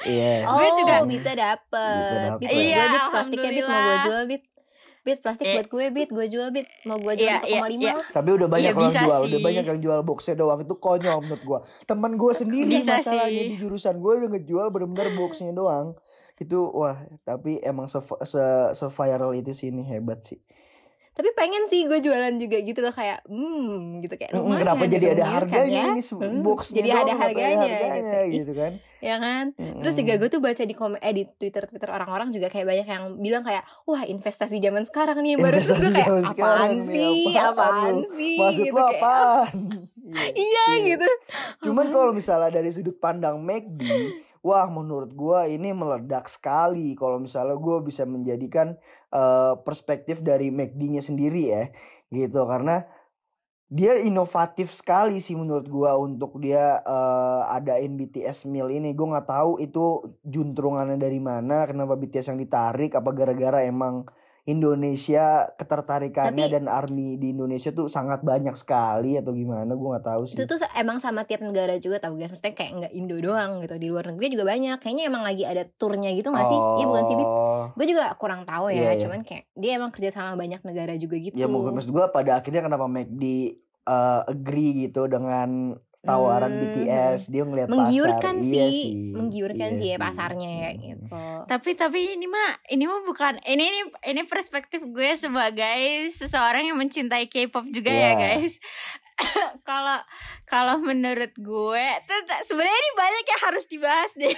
Iya. 0.03 0.45
Oh, 0.45 0.55
Gue 0.55 0.69
juga- 0.77 1.01
Bita 1.11 1.31
dapet. 1.31 1.97
Bita 1.99 2.17
dapet. 2.31 2.47
Iya, 2.47 2.77
gue, 2.77 2.87
bit 2.89 3.05
plastiknya 3.09 3.49
bit 3.49 3.57
mau 3.59 3.67
gue 3.67 3.73
alhamdulillah. 3.73 4.03
jual 4.05 4.23
bit. 4.25 4.43
Bit 5.03 5.19
plastik 5.19 5.43
Eh. 5.43 5.53
buat 5.53 5.67
gue 5.69 5.85
bit, 5.91 6.09
gue 6.09 6.25
jual 6.27 6.47
bit. 6.49 6.67
Mau 6.81 6.95
gue 6.95 7.13
jual 7.13 7.27
Iya, 7.27 7.35
satu 7.37 7.45
iya, 7.45 7.57
koma 7.57 7.67
lima 7.67 7.81
iya. 7.81 7.93
lah. 7.93 8.05
Tapi 8.09 8.29
udah 8.31 8.47
banyak 8.47 8.63
Iya, 8.63 8.71
yang 8.71 8.83
bisa 8.85 8.99
jual, 9.01 9.19
sih. 9.19 9.27
udah 9.27 9.39
banyak 9.41 9.65
yang 9.65 9.79
jual 9.81 9.99
boxnya 10.01 10.35
doang 10.37 10.59
itu 10.59 10.75
konyol 10.77 11.17
menurut 11.19 11.43
gua. 11.43 11.59
Temen 11.83 12.11
gua 12.15 12.31
sendiri 12.33 12.71
Bisa 12.71 12.91
masalahnya 12.95 13.27
sih. 13.37 13.49
di 13.49 13.55
jurusan 13.57 13.95
gua 13.97 14.11
udah 14.15 14.29
ngejual 14.31 14.67
bener-bener 14.69 15.07
boxnya 15.13 15.51
doang. 15.51 15.87
Itu 16.35 16.65
wah, 16.67 16.97
tapi 17.21 17.59
emang 17.59 17.85
se, 17.85 17.97
se, 18.23 18.43
se 18.71 18.85
viral 18.87 19.33
itu 19.33 19.51
sih 19.51 19.69
ini 19.69 19.83
hebat 19.83 20.21
sih. 20.23 20.41
Tapi 21.13 21.29
pengen 21.37 21.69
sih 21.69 21.85
gue 21.85 22.01
jualan 22.01 22.41
juga 22.41 22.57
gitu 22.57 22.81
loh 22.81 22.89
kayak, 22.89 23.21
hmm, 23.29 24.01
gitu 24.01 24.17
kayak 24.17 24.33
lumayan. 24.33 24.65
Kenapa 24.65 24.83
jadi 24.83 24.97
gitu, 24.97 25.13
ada 25.13 25.23
menggiurkan 25.23 25.45
harganya 25.53 25.77
ya. 25.77 25.85
ini 25.87 26.01
se- 26.01 26.17
Hmm, 26.17 26.41
Jadi 26.73 26.89
ada 26.89 27.01
kenapa 27.05 27.21
harganya, 27.21 27.57
harganya 27.61 28.01
gitu. 28.25 28.33
gitu 28.33 28.51
kan. 28.57 28.73
ya 28.97 29.15
kan? 29.19 29.45
Terus 29.53 29.93
juga 29.93 30.13
gue 30.15 30.29
tuh 30.31 30.41
baca 30.41 30.63
di 30.63 30.73
komen 30.73 30.97
eh 30.97 31.13
di 31.13 31.23
Twitter 31.29 31.63
Twitter 31.67 31.89
orang-orang 31.91 32.33
juga 32.33 32.49
kayak 32.49 32.65
banyak 32.65 32.87
yang 32.87 33.03
bilang 33.19 33.43
kayak 33.45 33.61
wah 33.83 34.01
investasi 34.01 34.57
zaman 34.57 34.89
sekarang 34.89 35.21
nih 35.21 35.37
baru 35.37 35.53
terus 35.53 35.69
Investasi 35.69 35.83
gue 35.83 35.93
kayak 35.93 36.09
apaan 36.09 36.23
sekarang 36.25 36.73
sih 36.87 37.13
apaan 37.35 37.45
apaan 37.45 37.95
sih 38.09 38.33
Maksud 38.33 38.63
gitu 38.63 38.73
lo 38.73 38.81
kayak, 38.81 38.97
apaan? 38.97 39.55
Iya. 40.01 40.25
iya 40.49 40.65
gitu 40.87 41.09
Cuman 41.61 41.85
kalau 41.91 42.09
misalnya 42.09 42.49
dari 42.49 42.69
sudut 42.69 42.97
pandang 42.97 43.37
McD, 43.37 43.81
wah 44.43 44.67
menurut 44.67 45.11
gua 45.15 45.47
ini 45.47 45.71
meledak 45.71 46.27
sekali 46.27 46.93
kalau 46.99 47.17
misalnya 47.23 47.55
gua 47.57 47.79
bisa 47.79 48.03
menjadikan 48.03 48.75
eh, 49.15 49.53
perspektif 49.63 50.21
dari 50.21 50.51
McD-nya 50.51 51.01
sendiri 51.01 51.43
ya, 51.49 51.63
gitu 52.11 52.43
karena 52.45 52.85
dia 53.73 53.97
inovatif 53.97 54.69
sekali 54.69 55.17
sih 55.17 55.33
menurut 55.33 55.65
gua 55.71 55.97
untuk 55.97 56.37
dia 56.43 56.83
eh, 56.83 57.41
adain 57.55 57.95
BTS 57.97 58.45
meal 58.51 58.69
ini. 58.69 58.93
Gue 58.93 59.07
nggak 59.09 59.25
tahu 59.31 59.51
itu 59.63 60.13
juntrungannya 60.27 60.99
dari 61.01 61.17
mana, 61.17 61.65
kenapa 61.65 61.97
BTS 61.97 62.35
yang 62.35 62.39
ditarik, 62.43 62.93
apa 62.93 63.09
gara-gara 63.15 63.65
emang 63.65 64.05
Indonesia 64.43 65.25
ketertarikannya 65.53 66.45
Tapi- 66.45 66.53
dan 66.53 66.65
army 66.65 67.15
di 67.15 67.31
Indonesia 67.31 67.69
tuh 67.69 67.87
sangat 67.87 68.21
banyak 68.21 68.51
sekali 68.53 69.15
atau 69.15 69.31
gimana? 69.31 69.69
Gue 69.69 69.89
nggak 69.89 70.03
tahu 70.05 70.21
sih. 70.25 70.35
itu 70.35 70.43
tuh 70.45 70.59
emang 70.73 70.97
sama 70.97 71.23
tiap 71.23 71.39
negara 71.39 71.75
juga 71.75 71.97
tau 71.97 72.13
guys 72.13 72.27
maksudnya 72.27 72.51
kayak 72.51 72.71
nggak 72.77 72.93
Indo 72.93 73.17
doang 73.17 73.59
gitu 73.59 73.75
di 73.75 73.87
luar 73.87 74.05
negeri 74.05 74.27
juga 74.31 74.43
banyak 74.45 74.77
kayaknya 74.77 75.03
emang 75.05 75.23
lagi 75.23 75.43
ada 75.43 75.63
turnya 75.69 76.11
gitu 76.11 76.27
gak 76.27 76.43
sih 76.45 76.59
iya 76.77 76.85
bukan 76.85 77.03
sih 77.03 77.15
Oh. 77.15 77.71
gue 77.71 77.85
juga 77.87 78.11
kurang 78.15 78.43
tahu 78.43 78.67
ya 78.67 78.75
Iya, 78.75 78.91
iya. 78.91 79.01
cuman 79.01 79.19
kayak 79.21 79.47
dia 79.53 79.71
emang 79.73 79.89
kerja 79.89 80.09
sama 80.11 80.35
banyak 80.35 80.59
negara 80.61 80.91
juga 80.95 81.15
gitu 81.15 81.33
Ya 81.33 81.45
mungkin 81.45 81.71
maksud 81.73 81.89
gue 81.89 82.05
pada 82.09 82.35
akhirnya 82.35 82.61
kenapa 82.61 82.83
McD 82.83 83.23
uh, 83.85 84.21
agree 84.25 84.73
gitu 84.83 85.07
dengan 85.07 85.77
tawaran 86.03 86.51
Hmm. 86.51 86.61
BTS 86.61 87.31
dia 87.31 87.43
ngeliat 87.43 87.67
menggiurkan 87.71 88.35
pasar 88.35 88.43
sih, 88.43 88.51
iya 88.51 88.67
sih 88.67 88.93
menggiurkan 89.15 89.69
iya 89.71 89.79
sih 89.79 89.87
ya 89.87 89.97
pasarnya 89.97 90.49
ya 90.51 90.69
Hmm. 90.69 90.81
gitu 90.83 91.15
Tapi 91.43 91.69
tapi 91.73 91.99
ini 92.13 92.27
mah 92.27 92.59
ini 92.67 92.83
mah 92.83 93.03
bukan 93.03 93.39
ini 93.43 93.63
ini 93.63 93.81
ini 94.05 94.21
perspektif 94.23 94.83
gue 94.83 95.15
sebagai 95.15 95.79
seseorang 96.11 96.67
yang 96.67 96.75
mencintai 96.75 97.27
K-pop 97.27 97.67
juga 97.67 97.87
Iya. 97.89 98.03
ya 98.03 98.11
guys. 98.15 98.59
Kalau 99.63 100.01
kalau 100.43 100.75
menurut 100.81 101.31
gue 101.37 101.85
sebenarnya 102.41 102.75
ini 102.75 102.91
banyak 102.93 103.23
yang 103.23 103.41
harus 103.45 103.65
dibahas 103.69 104.11
deh. 104.17 104.33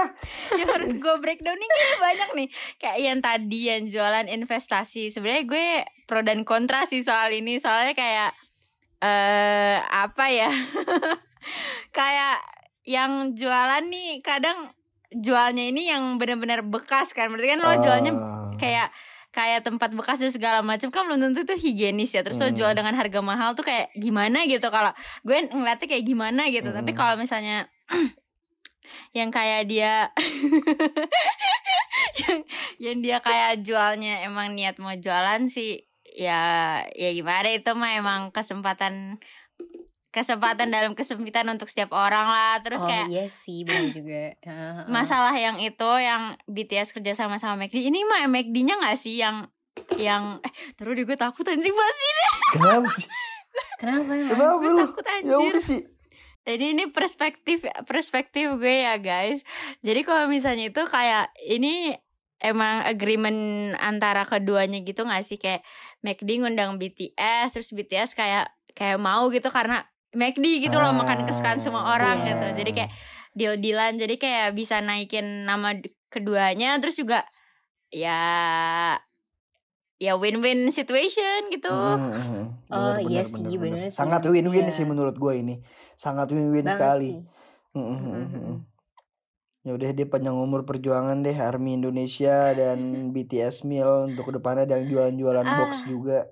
yang 0.62 0.68
harus 0.70 0.94
gue 0.94 1.14
breakdown 1.18 1.58
ini 1.58 1.76
banyak 1.98 2.30
nih. 2.32 2.48
Kayak 2.78 2.98
yang 3.02 3.18
tadi 3.18 3.60
yang 3.68 3.82
jualan 3.84 4.26
investasi. 4.30 5.10
Sebenarnya 5.10 5.44
gue 5.44 5.66
pro 6.06 6.22
dan 6.22 6.46
kontra 6.46 6.86
sih 6.86 7.02
soal 7.02 7.34
ini. 7.34 7.58
Soalnya 7.58 7.92
kayak 7.92 8.30
eh 9.02 9.76
apa 9.82 10.24
ya? 10.30 10.50
kayak 11.96 12.38
yang 12.82 13.34
jualan 13.34 13.82
nih 13.84 14.22
kadang 14.22 14.70
jualnya 15.12 15.68
ini 15.68 15.86
yang 15.86 16.16
benar-benar 16.16 16.64
bekas 16.64 17.12
kan 17.12 17.28
berarti 17.28 17.52
kan 17.52 17.58
lo 17.60 17.68
jualnya 17.78 18.10
Ah. 18.14 18.48
kayak 18.56 18.88
kayak 19.28 19.60
tempat 19.60 19.92
bekas 19.92 20.18
dan 20.18 20.28
segala 20.28 20.60
macam 20.60 20.88
kan 20.88 21.04
belum 21.04 21.20
tentu 21.20 21.44
tuh 21.44 21.56
higienis 21.56 22.12
ya 22.12 22.20
terus 22.20 22.36
lo 22.36 22.46
Hmm. 22.46 22.54
jual 22.54 22.70
dengan 22.72 22.92
harga 22.92 23.18
mahal 23.20 23.52
tuh 23.52 23.62
kayak 23.62 23.88
gimana 23.94 24.44
gitu 24.44 24.66
kalau 24.68 24.90
gue 25.22 25.36
ngeliatnya 25.48 25.86
kayak 25.88 26.04
gimana 26.04 26.42
gitu 26.48 26.68
tapi 26.68 26.90
Hmm. 26.92 26.98
kalau 26.98 27.14
misalnya 27.16 27.64
yang 29.18 29.28
kayak 29.28 29.66
dia 29.66 30.08
yang, 32.20 32.36
yang 32.78 32.96
dia 33.00 33.16
kayak 33.20 33.62
jualnya 33.62 34.20
emang 34.22 34.52
niat 34.52 34.76
mau 34.76 34.92
jualan 34.92 35.48
sih 35.48 35.80
ya 36.14 36.42
ya 36.92 37.10
gimana? 37.16 37.48
Itu 37.52 37.72
mah 37.74 37.96
emang 37.98 38.20
kesempatan 38.30 39.18
kesempatan 40.12 40.68
dalam 40.68 40.92
kesempitan 40.92 41.48
untuk 41.48 41.72
setiap 41.72 41.96
orang 41.96 42.28
lah. 42.28 42.60
Terus 42.60 42.84
oh 42.84 42.88
kayak 42.88 43.08
iya 43.08 43.26
sih 43.32 43.64
benar 43.64 43.88
juga. 43.96 44.22
Masalah 44.86 45.32
yang 45.32 45.56
itu 45.58 45.90
yang 45.98 46.36
BTS 46.46 46.92
kerja 46.92 47.16
sama 47.16 47.40
sama 47.40 47.64
McD 47.64 47.88
ini 47.88 48.04
mah 48.04 48.28
McD-nya 48.28 48.76
nggak 48.76 48.96
sih? 49.00 49.16
Yang 49.16 49.48
yang 49.96 50.36
eh 50.44 50.52
terus 50.76 51.00
gue 51.00 51.16
takut 51.16 51.48
anjing 51.48 51.72
bahas 51.72 51.98
ini. 51.98 52.24
Kenapa 52.52 52.90
sih? 52.92 53.08
Kenapa 53.80 54.10
emang? 54.16 54.32
kenapa 54.32 54.54
gue 54.64 54.70
lu? 54.72 54.80
takut 54.88 55.04
ya 55.04 55.12
anjir. 55.20 55.52
udah 55.52 55.64
sih. 55.64 55.80
Jadi 56.42 56.64
ini 56.74 56.84
perspektif 56.90 57.62
perspektif 57.88 58.46
gue 58.60 58.76
ya 58.84 59.00
guys. 59.00 59.40
Jadi 59.80 60.00
kalau 60.02 60.26
misalnya 60.28 60.68
itu 60.68 60.82
kayak 60.84 61.32
ini 61.46 61.96
emang 62.42 62.82
agreement 62.82 63.72
antara 63.78 64.26
keduanya 64.26 64.82
gitu 64.82 65.06
nggak 65.06 65.22
sih 65.22 65.38
kayak 65.38 65.62
McD 66.02 66.42
ngundang 66.42 66.76
BTS 66.76 67.54
terus 67.54 67.70
BTS 67.70 68.18
kayak 68.18 68.50
kayak 68.74 68.98
mau 68.98 69.30
gitu 69.30 69.46
karena 69.48 69.86
McD 70.12 70.66
gitu 70.66 70.76
loh 70.76 70.92
makan 70.92 71.24
kesukaan 71.24 71.62
semua 71.62 71.94
orang 71.94 72.26
iya. 72.26 72.28
gitu 72.34 72.46
jadi 72.60 72.70
kayak 72.74 72.90
deal-dealan 73.32 73.94
jadi 73.96 74.14
kayak 74.20 74.48
bisa 74.52 74.82
naikin 74.84 75.48
nama 75.48 75.78
keduanya 76.12 76.76
terus 76.82 77.00
juga 77.00 77.24
ya 77.88 78.20
ya 80.02 80.18
win-win 80.18 80.74
situation 80.74 81.48
gitu 81.54 81.70
Hmm, 81.70 82.10
hmm, 82.10 82.18
hmm. 82.18 82.46
Oh, 82.72 82.96
Bener, 82.98 83.06
iya 83.06 83.22
bener, 83.22 83.30
sih, 83.30 83.56
bener, 83.60 83.60
bener 83.86 83.94
sangat 83.94 84.20
win-win 84.26 84.66
Iya. 84.66 84.74
sih 84.74 84.84
menurut 84.84 85.14
gue 85.14 85.32
ini 85.38 85.54
sangat 85.94 86.32
win-win 86.34 86.66
sekali 86.66 87.10
sih. 87.14 87.22
Hmm, 87.78 87.96
Mhm. 87.96 88.26
hmm. 88.34 88.56
Ya 89.62 89.72
udah 89.72 89.90
dia 89.90 90.04
panjang 90.04 90.34
umur 90.34 90.62
perjuangan 90.62 91.18
deh 91.18 91.34
Army 91.34 91.74
Indonesia 91.74 92.50
dan 92.50 92.78
BTS 93.14 93.62
Meal 93.62 94.08
untuk 94.08 94.26
ke 94.26 94.32
depannya 94.34 94.66
dan 94.66 94.84
jualan-jualan 94.84 95.44
Ah. 95.44 95.58
box 95.60 95.86
juga 95.86 96.26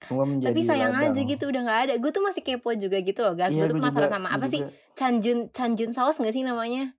semua 0.00 0.24
menjadi 0.24 0.48
tapi 0.50 0.62
sayang 0.62 0.92
ladang. 0.92 1.12
aja 1.12 1.20
gitu 1.22 1.44
udah 1.46 1.60
nggak 1.60 1.80
ada 1.82 1.94
gue 1.96 2.10
tuh 2.10 2.22
masih 2.22 2.40
kepo 2.40 2.72
juga 2.74 2.96
gitu 2.98 3.20
loh 3.20 3.32
guys 3.34 3.50
Iya, 3.50 3.60
gue 3.60 3.66
tuh 3.66 3.76
penasaran 3.76 4.00
juga- 4.02 4.14
sama 4.14 4.28
apa 4.30 4.46
sih 4.46 4.60
juga. 4.60 4.72
Chanjun 4.94 5.38
Chanjun 5.50 5.90
Saus 5.90 6.16
nggak 6.16 6.32
sih 6.32 6.40
namanya 6.42 6.92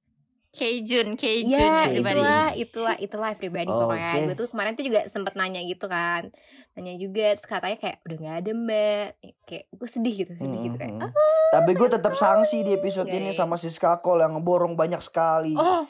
Keijun 0.52 1.16
Keijun 1.16 1.56
Ya 1.56 1.88
everybody. 1.88 2.12
itulah 2.14 2.46
itulah 2.54 2.96
itulah 2.98 3.30
everybody 3.30 3.68
Oh, 3.68 3.88
pokoknya 3.88 4.10
oke. 4.12 4.24
gue 4.26 4.36
tuh 4.36 4.48
kemarin 4.48 4.72
tuh 4.74 4.84
juga 4.84 5.08
sempet 5.08 5.34
nanya 5.34 5.62
gitu 5.62 5.88
kan 5.88 6.28
nanya 6.72 6.96
juga 6.96 7.34
terus 7.34 7.44
katanya 7.46 7.78
kayak 7.78 7.98
udah 8.02 8.18
nggak 8.18 8.36
ada 8.38 8.52
mbak 8.54 9.08
kayak 9.42 9.66
gue 9.70 9.88
sedih 9.88 10.16
gitu 10.18 10.32
sedih 10.34 10.60
gitu 10.62 10.76
kayak 10.76 11.00
ah, 11.00 11.12
Tapi 11.52 11.72
gue 11.74 11.90
tetap 11.90 12.14
sanksi 12.14 12.62
di 12.62 12.72
episode 12.74 13.06
Iya, 13.06 13.16
ini 13.18 13.30
iya. 13.30 13.38
sama 13.38 13.56
Siska 13.56 13.96
Kol 13.98 14.20
yang 14.20 14.36
ngeborong 14.36 14.76
banyak 14.76 15.00
sekali. 15.00 15.52
oh 15.54 15.88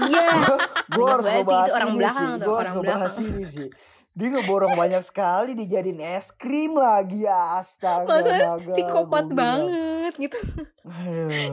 iya 0.00 0.30
gue 0.94 1.04
harus 1.04 1.22
banget 1.22 1.38
sih, 1.38 1.42
ngebahas 1.44 1.66
itu 1.66 1.74
orang 1.74 1.92
belakang 1.92 2.22
sih. 2.22 2.30
tuh, 2.32 2.42
Gue 2.44 2.54
harus 2.56 2.70
orang 2.70 2.74
ngebahas 2.76 3.14
ini 3.18 3.44
sih. 3.46 3.68
Dia 4.12 4.28
ngeborong 4.28 4.74
banyak 4.74 5.02
sekali 5.02 5.50
dijadiin 5.56 6.00
es 6.12 6.30
krim 6.30 6.76
lagi 6.76 7.24
astaga. 7.24 8.04
Masa 8.04 8.34
naga, 8.52 8.72
psikopat 8.72 9.24
bilang. 9.26 9.62
Banget 10.12 10.28
gitu 10.28 10.38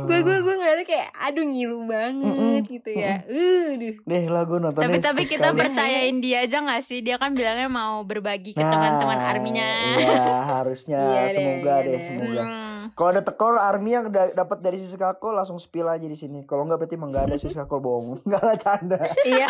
gue 0.01 0.17
gue 0.19 0.37
gue 0.39 0.55
ngeliatnya 0.55 0.85
kayak 0.85 1.09
aduh 1.13 1.45
ngilu 1.45 1.79
banget 1.85 2.63
gitu 2.67 2.89
ya 2.91 3.21
Aduh 3.21 3.95
Deh 4.01 4.25
lah 4.25 4.43
gue 4.43 4.57
nontonnya 4.57 4.87
Tapi 4.89 4.97
tapi 4.99 5.21
sekali. 5.23 5.33
kita 5.37 5.49
percayain 5.53 6.15
dia 6.17 6.37
aja 6.41 6.57
gak 6.59 6.81
sih? 6.81 6.99
Dia 6.99 7.15
kan 7.15 7.31
bilangnya 7.31 7.67
mau 7.67 8.01
berbagi 8.01 8.51
ke 8.51 8.59
Nah, 8.59 8.69
teman-teman 8.69 9.19
arminya. 9.21 9.69
Iya 9.95 10.25
harusnya 10.51 10.99
Iya 10.99 11.21
deh, 11.21 11.31
semoga 11.31 11.71
iya 11.71 11.77
deh, 11.79 11.91
deh. 11.91 12.01
semoga. 12.03 12.41
Hmm. 12.41 12.78
Kalau 12.99 13.15
ada 13.15 13.23
tekor 13.23 13.55
army 13.55 13.95
yang 13.95 14.11
da- 14.11 14.35
dapat 14.35 14.59
dari 14.59 14.75
sisi 14.75 14.93
kakol 14.93 15.31
langsung 15.31 15.55
spill 15.55 15.87
aja 15.87 16.03
di 16.03 16.13
sini. 16.13 16.43
Kalau 16.43 16.67
enggak 16.67 16.83
berarti 16.83 16.93
emang 16.93 17.09
enggak 17.09 17.25
ada 17.25 17.35
sisi 17.37 17.55
kakol 17.55 17.79
bohong. 17.79 18.19
Enggak 18.27 18.43
lah 18.43 18.57
canda. 18.57 18.99
Iya. 19.23 19.47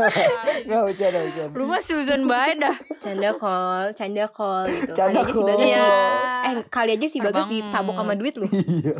Enggak 0.64 0.82
bercanda 0.86 1.18
bercanda. 1.20 1.52
Lu 1.52 1.64
mah 1.64 1.82
Susan 1.82 2.24
banget 2.24 2.56
dah. 2.60 2.76
canda 2.98 3.30
call 3.32 3.92
canda 3.92 4.24
call 4.26 4.64
gitu 4.66 4.90
Canda 4.90 5.20
kali 5.20 5.20
aja 5.20 5.28
si 5.28 5.36
call. 5.36 5.46
bagas 5.46 5.68
Iya. 5.68 5.84
di- 5.84 6.46
eh 6.48 6.64
kali 6.66 6.90
aja 6.90 7.06
si 7.06 7.18
bagas 7.20 7.44
Abang. 7.44 7.52
ditabok 7.52 7.94
sama 7.94 8.14
duit 8.14 8.34
lu 8.34 8.46
Iya. 8.48 8.94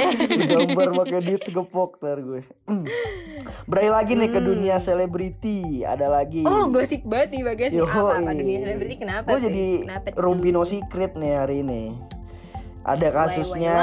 Gambar 0.50 0.88
pakai 0.96 1.20
duit 1.22 1.42
segepok 1.42 1.90
ntar 1.98 2.18
gue. 2.18 2.40
Beralih 3.68 3.92
lagi 3.92 4.12
nih 4.14 4.30
ke 4.30 4.40
dunia 4.40 4.76
selebriti. 4.78 5.84
Ada 5.84 6.08
lagi. 6.08 6.42
Hmm. 6.42 6.48
oh 6.48 6.66
gosip 6.70 7.04
banget 7.04 7.28
nih 7.30 7.42
bagas 7.44 7.70
apa 7.74 7.84
apa 8.16 8.32
dunia 8.32 8.58
selebriti 8.58 8.96
kenapa 8.96 9.28
Gue 9.28 9.40
jadi 9.42 9.66
Kenapa 9.84 10.06
tuh? 10.08 10.18
Rumpi 10.18 10.48
No 10.48 10.64
Secret 10.64 11.12
nih 11.12 11.32
hari 11.36 11.60
ini. 11.60 11.82
Ada 12.84 13.08
kasusnya? 13.10 13.76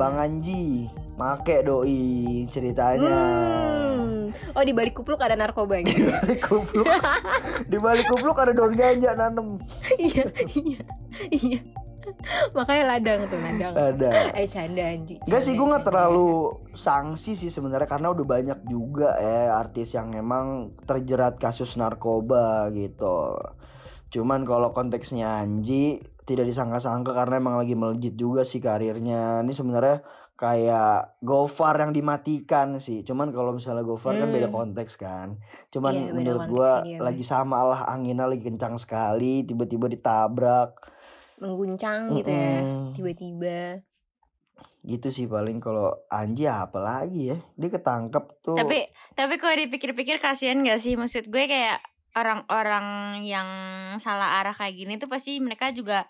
Bang 0.00 0.16
Anji. 0.16 0.88
Make 1.14 1.62
doi 1.62 2.42
ceritanya. 2.50 3.14
Hmm. 3.14 4.34
Oh 4.58 4.62
di 4.66 4.74
balik 4.74 4.98
kupluk 4.98 5.22
ada 5.22 5.38
narkoba 5.38 5.78
Di 5.82 5.94
gitu. 5.94 6.10
balik 6.10 6.40
kupluk 6.42 6.86
Di 7.70 7.78
balik 7.78 8.06
kupluk 8.10 8.34
ada 8.34 8.50
daun 8.50 8.74
ganja 8.74 9.14
nanem 9.14 9.62
iya 9.94 10.26
iya 10.50 10.82
iya. 11.30 11.60
Makanya 12.50 12.98
ladang 12.98 13.30
tuh 13.30 13.38
ladang. 13.38 13.72
Ada 13.78 14.34
Eh 14.34 14.50
canda 14.50 14.82
anji. 14.90 15.22
Enggak 15.22 15.42
sih 15.42 15.54
gue 15.54 15.62
canda, 15.62 15.74
gak 15.78 15.86
terlalu 15.86 16.30
sanksi 16.74 17.38
sih 17.38 17.50
sebenarnya 17.50 17.86
Karena 17.86 18.10
udah 18.10 18.26
banyak 18.26 18.58
juga 18.66 19.14
ya 19.22 19.54
artis 19.54 19.94
yang 19.94 20.10
emang 20.18 20.74
terjerat 20.82 21.38
kasus 21.38 21.78
narkoba 21.78 22.74
gitu 22.74 23.38
Cuman 24.10 24.42
kalau 24.46 24.70
konteksnya 24.70 25.42
Anji 25.42 25.98
tidak 26.24 26.44
disangka-sangka 26.44 27.12
karena 27.12 27.36
emang 27.36 27.56
lagi 27.56 27.72
melejit 27.72 28.14
juga 28.14 28.42
sih 28.42 28.58
karirnya 28.58 29.40
Ini 29.40 29.52
sebenarnya 29.52 30.00
kayak 30.34 31.20
Gofar 31.20 31.78
yang 31.78 31.92
dimatikan 31.92 32.76
sih 32.78 33.00
Cuman 33.00 33.28
kalau 33.28 33.52
misalnya 33.52 33.80
Gofar 33.80 34.16
kan 34.16 34.24
Hmm. 34.24 34.34
beda 34.34 34.48
konteks 34.48 34.96
kan 34.96 35.36
Cuman 35.68 35.92
Iya, 35.92 36.10
menurut 36.10 36.42
gua 36.48 36.70
dia, 36.80 36.98
lagi 36.98 37.20
sama 37.20 37.60
lah 37.62 37.84
anginnya 37.84 38.24
lagi 38.24 38.40
kencang 38.42 38.74
sekali 38.74 39.44
Tiba-tiba 39.44 39.86
ditabrak 39.86 40.80
Mengguncang 41.36 42.14
gitu 42.14 42.30
ya. 42.30 42.60
Tiba-tiba. 42.92 43.84
gitu 44.80 45.08
sih 45.08 45.24
paling 45.24 45.58
kalau 45.58 45.96
Anji 46.06 46.44
apa 46.44 46.76
lagi 46.76 47.32
ya 47.32 47.38
dia 47.56 47.68
ketangkep 47.68 48.24
tuh 48.40 48.52
Tapi 48.54 48.84
tapi 49.12 49.34
kalau 49.36 49.56
dipikir-pikir 49.58 50.20
kasihan 50.20 50.60
gak 50.60 50.76
sih? 50.76 50.94
Maksud 50.94 51.26
gue 51.26 51.44
kayak 51.44 51.80
orang-orang 52.14 53.18
yang 53.20 53.48
salah 53.98 54.40
arah 54.40 54.54
kayak 54.54 54.74
gini 54.74 54.94
tuh 54.96 55.06
pasti 55.06 55.38
mereka 55.38 55.70
juga 55.70 56.06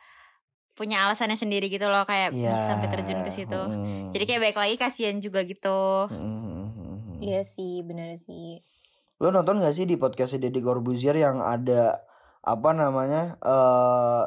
punya 0.74 1.06
alasannya 1.06 1.38
sendiri 1.38 1.70
gitu 1.70 1.86
loh 1.86 2.02
kayak 2.02 2.34
Iya, 2.34 2.50
bisa 2.50 2.74
sampai 2.74 2.88
terjun 2.90 3.22
ke 3.22 3.30
situ. 3.30 3.54
mm, 3.54 4.10
Jadi 4.10 4.24
kayak 4.26 4.42
baik 4.50 4.58
lagi 4.58 4.76
kasihan 4.76 5.16
juga 5.18 5.46
gitu. 5.46 6.10
Iya 7.22 7.40
sih 7.46 7.80
bener 7.80 8.18
sih. 8.18 8.60
lo 9.22 9.30
nonton 9.30 9.62
gak 9.62 9.72
sih 9.72 9.86
di 9.86 9.94
podcast 9.94 10.36
Deddy 10.36 10.58
Corbuzier 10.58 11.14
yang 11.14 11.38
ada 11.38 12.02
apa 12.42 12.70
namanya 12.74 13.38
eh 13.40 14.24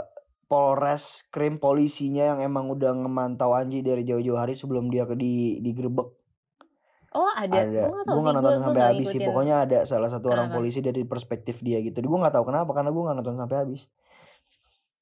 Polres 0.47 1.27
krim 1.27 1.59
polisinya 1.59 2.23
yang 2.33 2.39
emang 2.39 2.71
udah 2.71 2.95
ngemantau 2.95 3.51
Anji 3.51 3.83
dari 3.83 4.07
jauh-jauh 4.07 4.39
hari 4.39 4.55
sebelum 4.55 4.87
dia 4.87 5.03
ke 5.03 5.19
di 5.19 5.59
digerebek. 5.59 6.07
Oh 7.17 7.33
ada, 7.33 7.65
Ada. 7.65 7.89
gue 7.89 7.97
gak 7.97 8.05
tau 8.05 8.21
sih, 8.21 8.29
nonton 8.29 8.53
sampai 8.61 8.77
gak 8.77 8.89
habis 8.93 9.07
sih. 9.09 9.19
Pokoknya 9.25 9.55
ada 9.65 9.79
salah 9.89 10.09
satu 10.13 10.29
orang 10.29 10.53
Kenapa? 10.53 10.57
polisi 10.61 10.79
dari 10.85 11.01
perspektif 11.01 11.65
dia 11.65 11.81
gitu. 11.81 11.97
Gue 12.05 12.17
nggak 12.21 12.37
tahu 12.37 12.45
kenapa 12.53 12.69
karena 12.77 12.93
gue 12.93 13.01
nggak 13.01 13.17
nonton 13.17 13.35
sampai 13.41 13.57
habis. 13.57 13.89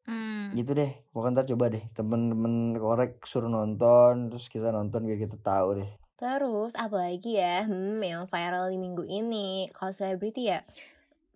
Hmm. 0.07 0.55
Gitu 0.55 0.71
deh. 0.71 0.91
Pokoknya 1.11 1.43
ntar 1.43 1.45
coba 1.51 1.65
deh 1.75 1.83
temen-temen 1.91 2.79
korek 2.79 3.19
suruh 3.27 3.51
nonton 3.51 4.31
terus 4.31 4.47
kita 4.47 4.71
nonton 4.71 5.03
biar 5.03 5.19
kita 5.19 5.35
tahu 5.43 5.83
deh. 5.83 5.91
Terus 6.15 6.79
apalagi 6.79 7.35
ya, 7.35 7.67
hmm, 7.67 7.99
yang 7.99 8.23
viral 8.31 8.71
di 8.71 8.79
minggu 8.79 9.03
ini, 9.03 9.67
kalau 9.75 9.91
selebriti 9.91 10.47
ya, 10.47 10.63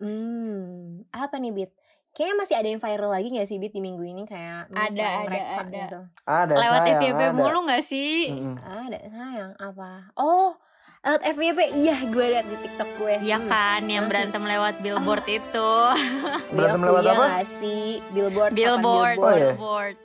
hmm, 0.00 1.04
apa 1.12 1.36
nih 1.36 1.52
Bit? 1.52 1.70
Kayaknya 2.16 2.36
masih 2.40 2.56
ada 2.56 2.68
yang 2.72 2.80
viral 2.80 3.10
lagi 3.12 3.28
gak 3.28 3.44
sih 3.44 3.60
Bit 3.60 3.76
di 3.76 3.84
minggu 3.84 4.00
ini 4.00 4.24
kayak 4.24 4.72
hmm, 4.72 4.80
Ada, 4.80 5.04
ada, 5.04 5.28
mereka 5.28 5.60
ada. 5.60 5.68
gitu. 5.76 6.00
Ada 6.24 6.54
Lewat 6.56 6.80
sayang, 6.80 6.96
FYP 6.96 7.20
ada. 7.20 7.36
mulu 7.36 7.60
gak 7.68 7.84
sih? 7.84 8.16
Mm-mm. 8.32 8.56
Ada 8.56 8.98
sayang 9.12 9.52
apa? 9.60 9.90
Oh, 10.16 10.56
lewat 11.00 11.22
FYP, 11.26 11.58
iya 11.74 11.96
gue 12.04 12.26
liat 12.28 12.44
di 12.44 12.56
TikTok 12.60 12.90
gue. 12.94 13.14
Iya 13.20 13.38
Hmm, 13.38 13.48
kan, 13.48 13.82
yang 13.88 14.04
berantem 14.04 14.44
lewat 14.44 14.84
billboard 14.84 15.24
itu. 15.24 15.72
Berantem 16.52 16.76
Uya 16.78 16.86
lewat 16.86 17.00
Kuya 17.00 17.12
apa? 17.14 17.24
gak 17.26 17.46
sih? 17.56 17.86
Billboard, 18.10 18.50
papan 18.50 18.54
billboard, 18.54 19.16
Oh, 19.16 19.30
iya? 19.30 19.40
billboard. 19.48 19.96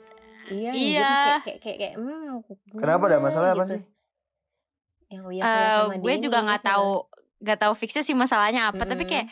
Iya, 0.46 0.70
Iya. 0.72 1.12
jadi 1.12 1.40
kayak 1.42 1.58
kayak 1.60 1.76
kayak, 1.76 1.94
hmm, 1.98 2.32
Kenapa 2.74 3.02
ada 3.06 3.18
masalah 3.20 3.48
apa 3.52 3.62
gitu. 3.62 3.72
sih? 3.76 3.80
Yang 5.06 5.22
Uya 5.28 5.42
Eh, 5.42 5.74
sama 5.76 5.94
gue 6.00 6.14
juga 6.18 6.38
nggak 6.42 6.62
tahu, 6.64 6.90
nggak 7.38 7.58
tahu 7.60 7.72
fixnya 7.76 8.02
sih 8.02 8.16
masalahnya 8.16 8.72
apa. 8.72 8.82
Tapi 8.82 9.04
Mm-mm. 9.04 9.10
kayak 9.12 9.26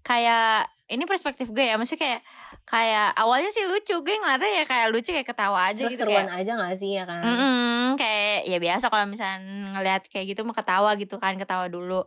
kayak 0.00 0.71
ini 0.84 1.04
perspektif 1.04 1.48
gue 1.48 1.62
ya, 1.62 1.74
maksudnya 1.74 2.00
kayak 2.00 2.20
kayak 2.64 3.08
awalnya 3.14 3.48
sih 3.48 3.64
lucu, 3.64 3.94
gue 3.96 4.14
ngeliatnya 4.14 4.50
ya 4.52 4.64
kayak 4.64 4.88
lucu 4.88 5.10
kayak 5.10 5.24
ketawa 5.24 5.68
aja 5.68 5.78
gitu 5.80 5.94
seru-seruan 5.94 6.26
kayak. 6.26 6.40
aja 6.40 6.52
gak 6.56 6.74
sih 6.74 6.90
ya 6.92 7.04
kan? 7.04 7.20
Mm-mm, 7.20 7.84
kayak 7.94 8.38
ya 8.44 8.58
biasa 8.58 8.86
kalau 8.86 9.06
misalnya 9.06 9.38
ngeliat 9.72 10.02
kayak 10.06 10.26
gitu 10.28 10.42
mah 10.42 10.52
ketawa 10.52 10.90
gitu 10.94 11.16
kan 11.16 11.34
ketawa 11.34 11.66
dulu 11.66 12.04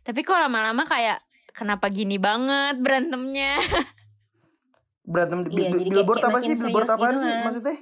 tapi 0.00 0.20
kok 0.20 0.34
lama-lama 0.34 0.82
kayak 0.82 1.18
kenapa 1.50 1.88
gini 1.88 2.16
banget 2.16 2.78
berantemnya 2.78 3.58
Berantem 5.04 5.40
di 5.42 5.56
Iya, 5.58 5.72
jadi 5.72 5.88
billboard 5.90 6.20
kayak 6.20 6.28
apa 6.28 6.38
sih? 6.38 6.52
Billboard 6.54 6.84
apaan 6.86 7.08
gitu 7.08 7.18
sih 7.18 7.30
kan. 7.30 7.40
maksudnya? 7.42 7.76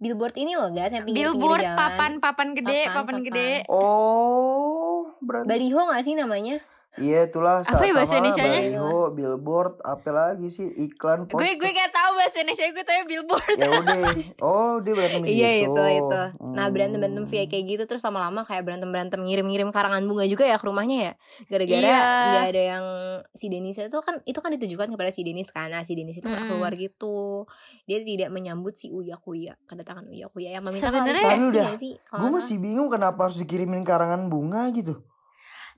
Billboard 0.00 0.34
ini 0.34 0.52
loh 0.54 0.70
guys 0.70 0.88
yang 0.88 1.04
pinggir-pinggir 1.04 1.28
billboard 1.36 1.60
jalan. 1.62 1.76
papan 1.76 2.12
papan 2.18 2.48
gede 2.50 2.80
Papan, 2.80 2.88
papan, 2.90 3.04
papan. 3.06 3.16
gede 3.22 3.50
Oh, 3.68 5.12
berantem. 5.20 5.48
Baliho 5.50 5.80
gak 5.86 6.02
sih 6.02 6.14
namanya? 6.14 6.56
Iya 6.92 7.22
itulah 7.24 7.62
Apa 7.62 7.80
ya 7.80 7.94
bahasa 7.94 8.10
sama 8.12 8.26
lah, 8.26 8.34
Indonesianya? 8.34 8.82
baliho, 8.82 8.98
billboard, 9.12 9.78
apa 9.80 10.08
lagi 10.10 10.48
sih 10.48 10.66
iklan 10.66 11.22
gue 11.24 11.38
gue 11.54 11.70
kayak 11.70 11.90
tahu 11.90 12.10
bahasa 12.12 12.36
Indonesia 12.40 12.66
gue 12.66 12.82
tahu 12.82 13.00
billboard 13.06 13.46
ya 13.54 13.68
udah 13.70 14.02
oh 14.44 14.74
dia 14.78 14.92
berantem 14.92 15.22
Iya 15.22 15.50
situ. 15.56 15.70
itu 15.70 15.82
itu. 15.96 16.20
Nah 16.48 16.58
Hmm. 16.60 16.72
berantem 16.72 16.98
berantem 16.98 17.24
via 17.24 17.44
kayak 17.44 17.64
gitu 17.68 17.82
terus 17.84 18.02
lama-lama 18.02 18.42
kayak 18.42 18.62
berantem 18.62 18.88
berantem 18.88 19.20
ngirim 19.20 19.46
ngirim 19.46 19.68
karangan 19.68 20.02
bunga 20.02 20.26
juga 20.26 20.42
ya 20.44 20.56
ke 20.56 20.66
rumahnya 20.66 20.96
ya. 21.00 21.12
Gara-gara 21.46 21.78
Iya. 21.80 22.00
nggak 22.26 22.46
ada 22.48 22.62
yang 22.68 22.84
si 23.30 23.46
Denis 23.46 23.76
itu 23.76 23.98
kan 24.00 24.14
itu 24.20 24.38
kan 24.38 24.50
ditujukan 24.50 24.88
kepada 24.88 25.10
si 25.10 25.22
Denis 25.22 25.48
kan. 25.48 25.68
Nah 25.68 25.82
si 25.82 25.94
Denis 25.94 26.16
itu 26.16 26.26
nggak 26.26 26.42
Mm-mm. 26.42 26.52
keluar 26.52 26.72
gitu. 26.74 27.46
Dia 27.84 28.02
tidak 28.02 28.30
menyambut 28.30 28.74
si 28.74 28.90
Uya 28.90 29.14
Kuya 29.14 29.54
kedatangan 29.62 30.04
Uya 30.04 30.26
Kuya 30.26 30.52
yang 30.52 30.62
meminta 30.62 30.90
Sebenarnya- 30.90 31.38
nggak 31.38 31.78
sih? 31.78 31.94
Gue 31.94 32.30
masih 32.30 32.56
bingung 32.56 32.88
kenapa 32.88 33.24
harus 33.24 33.38
dikirimin 33.38 33.82
karangan 33.82 34.26
bunga 34.26 34.66
gitu 34.70 35.06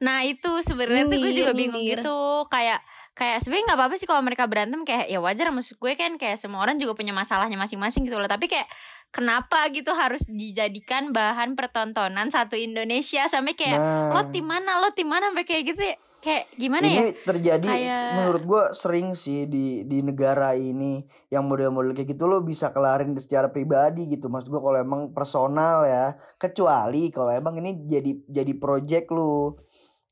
nah 0.02 0.26
itu 0.26 0.50
sebenarnya 0.66 1.06
tuh 1.06 1.18
gue 1.22 1.32
juga 1.32 1.52
bingung 1.54 1.78
nyindir. 1.78 2.02
gitu. 2.02 2.18
Kayak 2.50 2.82
kayak 3.14 3.38
sebenarnya 3.38 3.64
nggak 3.70 3.78
apa-apa 3.78 3.94
sih 3.96 4.08
kalau 4.10 4.22
mereka 4.26 4.50
berantem. 4.50 4.82
Kayak 4.82 5.06
ya 5.06 5.22
wajar 5.22 5.54
maksud 5.54 5.78
gue 5.78 5.92
kan 5.94 6.18
kayak 6.18 6.42
semua 6.42 6.58
orang 6.58 6.74
juga 6.76 6.98
punya 6.98 7.14
masalahnya 7.14 7.54
masing-masing 7.54 8.02
gitu 8.10 8.18
loh. 8.18 8.26
Tapi 8.26 8.50
kayak 8.50 8.66
kenapa 9.14 9.70
gitu 9.70 9.94
harus 9.94 10.26
dijadikan 10.26 11.14
bahan 11.14 11.54
pertontonan 11.54 12.34
satu 12.34 12.58
Indonesia? 12.58 13.30
Sampai 13.30 13.54
kayak 13.54 13.78
nah. 13.78 14.10
Lo 14.10 14.22
tim 14.34 14.42
mana? 14.42 14.82
Lo 14.82 14.90
tim 14.90 15.06
mana? 15.06 15.30
Sampai 15.30 15.46
kayak 15.46 15.64
gitu 15.70 15.82
ya. 15.86 15.96
Kayak 16.22 16.54
gimana 16.54 16.86
ini 16.86 16.94
ya? 16.94 17.06
terjadi 17.26 17.66
Kayak- 17.66 18.14
menurut 18.14 18.42
gue 18.46 18.62
sering 18.78 19.10
sih 19.10 19.42
di 19.50 19.82
di 19.82 20.06
negara 20.06 20.54
ini 20.54 21.02
yang 21.34 21.50
model-model 21.50 21.98
kayak 21.98 22.14
gitu 22.14 22.30
lo 22.30 22.46
bisa 22.46 22.70
kelarin 22.70 23.10
secara 23.18 23.50
pribadi 23.50 24.06
gitu. 24.06 24.30
Maksud 24.30 24.46
gue 24.54 24.62
kalau 24.62 24.78
emang 24.78 25.10
personal 25.10 25.82
ya. 25.82 26.14
Kecuali 26.38 27.10
kalau 27.10 27.34
emang 27.34 27.58
ini 27.58 27.74
jadi 27.90 28.22
jadi 28.30 28.54
project 28.54 29.10
lu 29.10 29.58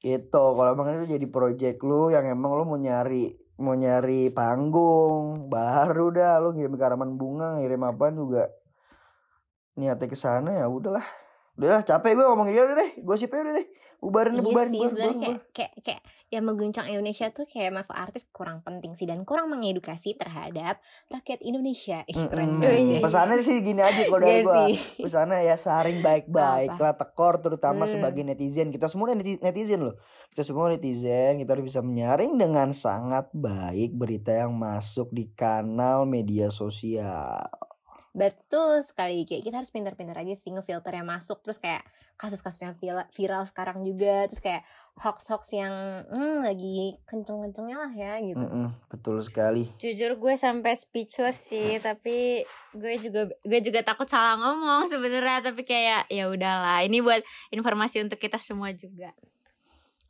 gitu. 0.01 0.45
Kalau 0.57 0.71
emang 0.73 0.97
itu 0.97 1.17
jadi 1.17 1.27
project 1.29 1.85
lu 1.85 2.09
yang 2.09 2.25
emang 2.27 2.57
lu 2.57 2.65
mau 2.65 2.81
nyari 2.81 3.37
mau 3.61 3.77
nyari 3.77 4.33
panggung 4.33 5.53
baru 5.53 6.11
dah. 6.11 6.41
Lu 6.41 6.57
ngirim 6.57 6.75
karaman 6.81 7.21
bunga 7.21 7.61
ngirim 7.61 7.85
apa 7.85 8.09
juga. 8.11 8.45
Niatnya 9.77 10.09
ke 10.09 10.17
sana 10.17 10.65
ya 10.65 10.67
udahlah. 10.67 11.05
Udahlah 11.61 11.85
capek 11.85 12.17
gue 12.17 12.25
ngomongin 12.25 12.53
dia 12.57 12.65
udah 12.65 12.77
deh. 12.81 12.91
Gue 13.05 13.17
sih 13.21 13.29
udah 13.29 13.55
deh 13.55 13.69
bubarin 14.01 14.35
Iya 14.35 14.43
bubarin 14.43 14.71
sih 14.71 14.79
bubarin, 14.79 14.97
bubarin, 14.97 15.19
kayak, 15.21 15.41
kayak 15.53 15.73
kayak 15.81 16.03
yang 16.31 16.47
mengguncang 16.47 16.87
Indonesia 16.87 17.27
tuh 17.29 17.43
kayak 17.43 17.75
masalah 17.75 18.07
artis 18.07 18.23
kurang 18.31 18.63
penting 18.63 18.95
sih 18.95 19.03
dan 19.03 19.27
kurang 19.27 19.51
mengedukasi 19.51 20.15
terhadap 20.15 20.79
rakyat 21.07 21.43
Indonesia. 21.43 22.07
Ih, 22.07 22.17
keren 22.25 22.57
banget. 22.57 22.87
ya. 22.87 23.01
Pesannya 23.03 23.43
sih 23.43 23.59
gini 23.59 23.83
aja 23.83 24.07
kalau 24.07 24.23
dari 24.23 24.33
Iya 24.33 24.47
gua. 24.47 24.57
sih. 24.65 24.77
Pesannya 25.03 25.43
ya 25.43 25.57
saring 25.59 25.99
baik-baik 26.01 26.71
lah 26.73 26.95
tekor 26.95 27.39
terutama 27.39 27.83
Hmm. 27.83 27.93
sebagai 27.93 28.23
netizen. 28.23 28.71
Kita 28.71 28.87
semua 28.87 29.11
neti- 29.11 29.43
netizen 29.43 29.83
loh. 29.83 29.99
Kita 30.31 30.47
semua 30.47 30.71
netizen, 30.71 31.37
kita 31.37 31.51
harus 31.51 31.67
bisa 31.67 31.83
menyaring 31.83 32.39
dengan 32.39 32.71
sangat 32.71 33.27
baik 33.33 33.93
berita 33.93 34.31
yang 34.31 34.55
masuk 34.55 35.11
di 35.11 35.35
kanal 35.35 36.07
media 36.07 36.47
sosial. 36.49 37.43
Betul 38.11 38.83
sekali 38.83 39.23
kayak 39.23 39.46
kita 39.46 39.57
harus 39.62 39.70
pintar-pintar 39.70 40.18
aja 40.18 40.35
sih 40.35 40.51
ngefilter 40.51 40.99
yang 40.99 41.07
masuk 41.07 41.46
terus 41.46 41.62
kayak 41.62 41.87
kasus-kasus 42.18 42.61
yang 42.61 42.75
viral, 43.16 43.49
sekarang 43.49 43.81
juga 43.81 44.29
terus 44.29 44.42
kayak 44.44 44.66
hoax-hoax 44.99 45.57
yang 45.57 46.05
hmm, 46.11 46.44
lagi 46.44 47.01
kenceng-kencengnya 47.09 47.77
lah 47.81 47.92
ya 47.94 48.20
gitu. 48.20 48.37
Mm-mm, 48.37 48.68
betul 48.92 49.16
sekali. 49.25 49.73
jujur 49.81 50.20
gue 50.20 50.35
sampai 50.37 50.77
speechless 50.77 51.49
sih 51.49 51.81
tapi 51.81 52.44
gue 52.77 52.94
juga 53.01 53.31
gue 53.40 53.61
juga 53.64 53.81
takut 53.81 54.05
salah 54.05 54.37
ngomong 54.37 54.90
sebenarnya 54.90 55.40
tapi 55.40 55.64
kayak 55.64 56.11
ya 56.12 56.29
udahlah 56.29 56.85
ini 56.85 57.01
buat 57.01 57.25
informasi 57.55 58.05
untuk 58.05 58.20
kita 58.20 58.37
semua 58.37 58.75
juga 58.77 59.16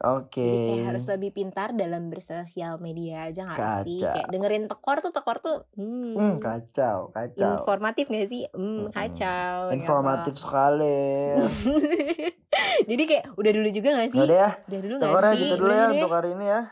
Oke. 0.01 0.41
Jadi 0.41 0.59
kayak 0.65 0.85
harus 0.87 1.05
lebih 1.07 1.31
pintar 1.31 1.69
dalam 1.71 2.09
bersosial 2.09 2.81
media 2.81 3.29
aja 3.29 3.45
gak 3.47 3.85
sih? 3.85 4.01
Kacau. 4.01 4.15
Kayak 4.17 4.29
dengerin 4.29 4.65
tekor 4.65 4.97
tuh 4.99 5.13
tekor 5.13 5.37
tuh 5.39 5.57
hmm, 5.75 6.17
Hmm, 6.17 6.35
kacau, 6.39 7.13
kacau. 7.13 7.53
informatif 7.55 8.09
gak 8.09 8.27
sih? 8.27 8.49
Hmm, 8.49 8.89
Mm-mm. 8.89 8.91
kacau. 8.91 9.53
gitu. 9.67 9.75
Informatif 9.77 10.35
sekali. 10.35 11.05
Jadi 12.91 13.03
kayak 13.05 13.25
udah 13.37 13.53
dulu 13.53 13.69
juga 13.69 13.89
gak 13.95 14.09
sih? 14.11 14.19
Udah 14.19 14.37
ya, 14.39 14.51
Udah 14.65 14.81
dulu 14.81 14.95
gak 14.95 15.05
tekor 15.05 15.21
ya 15.21 15.29
sih? 15.29 15.39
gitu 15.39 15.55
dulu 15.55 15.69
Udah 15.69 15.77
ya 15.77 15.85
deh. 15.85 15.93
untuk 15.95 16.11
hari 16.11 16.31
ini 16.33 16.47
ya. 16.49 16.63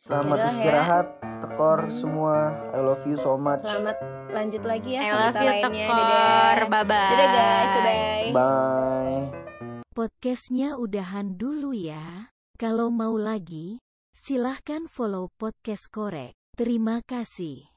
Selamat 0.00 0.34
Udah 0.34 0.44
ya. 0.44 0.50
istirahat, 0.50 1.06
tekor 1.40 1.78
semua. 1.88 2.36
I 2.70 2.80
love 2.82 3.06
you 3.06 3.16
so 3.16 3.38
much. 3.38 3.62
Selamat 3.62 3.96
lanjut 4.28 4.62
lagi 4.62 4.90
ya. 4.92 5.00
I 5.00 5.10
love 5.14 5.38
you 5.38 5.46
lainnya. 5.48 5.86
Tekor 5.86 5.94
Dadah. 5.94 6.68
bye 6.68 6.84
bye 6.84 7.08
Dadah 7.08 7.28
guys, 7.30 7.70
bye-bye. 7.72 8.28
Bye. 8.34 9.33
Podcastnya 10.24 10.80
udahan 10.80 11.36
dulu 11.36 11.76
ya. 11.76 12.32
Kalau 12.56 12.88
mau 12.88 13.12
lagi, 13.20 13.84
silahkan 14.16 14.88
follow 14.88 15.28
podcast 15.36 15.92
korek. 15.92 16.32
Terima 16.56 17.04
kasih. 17.04 17.73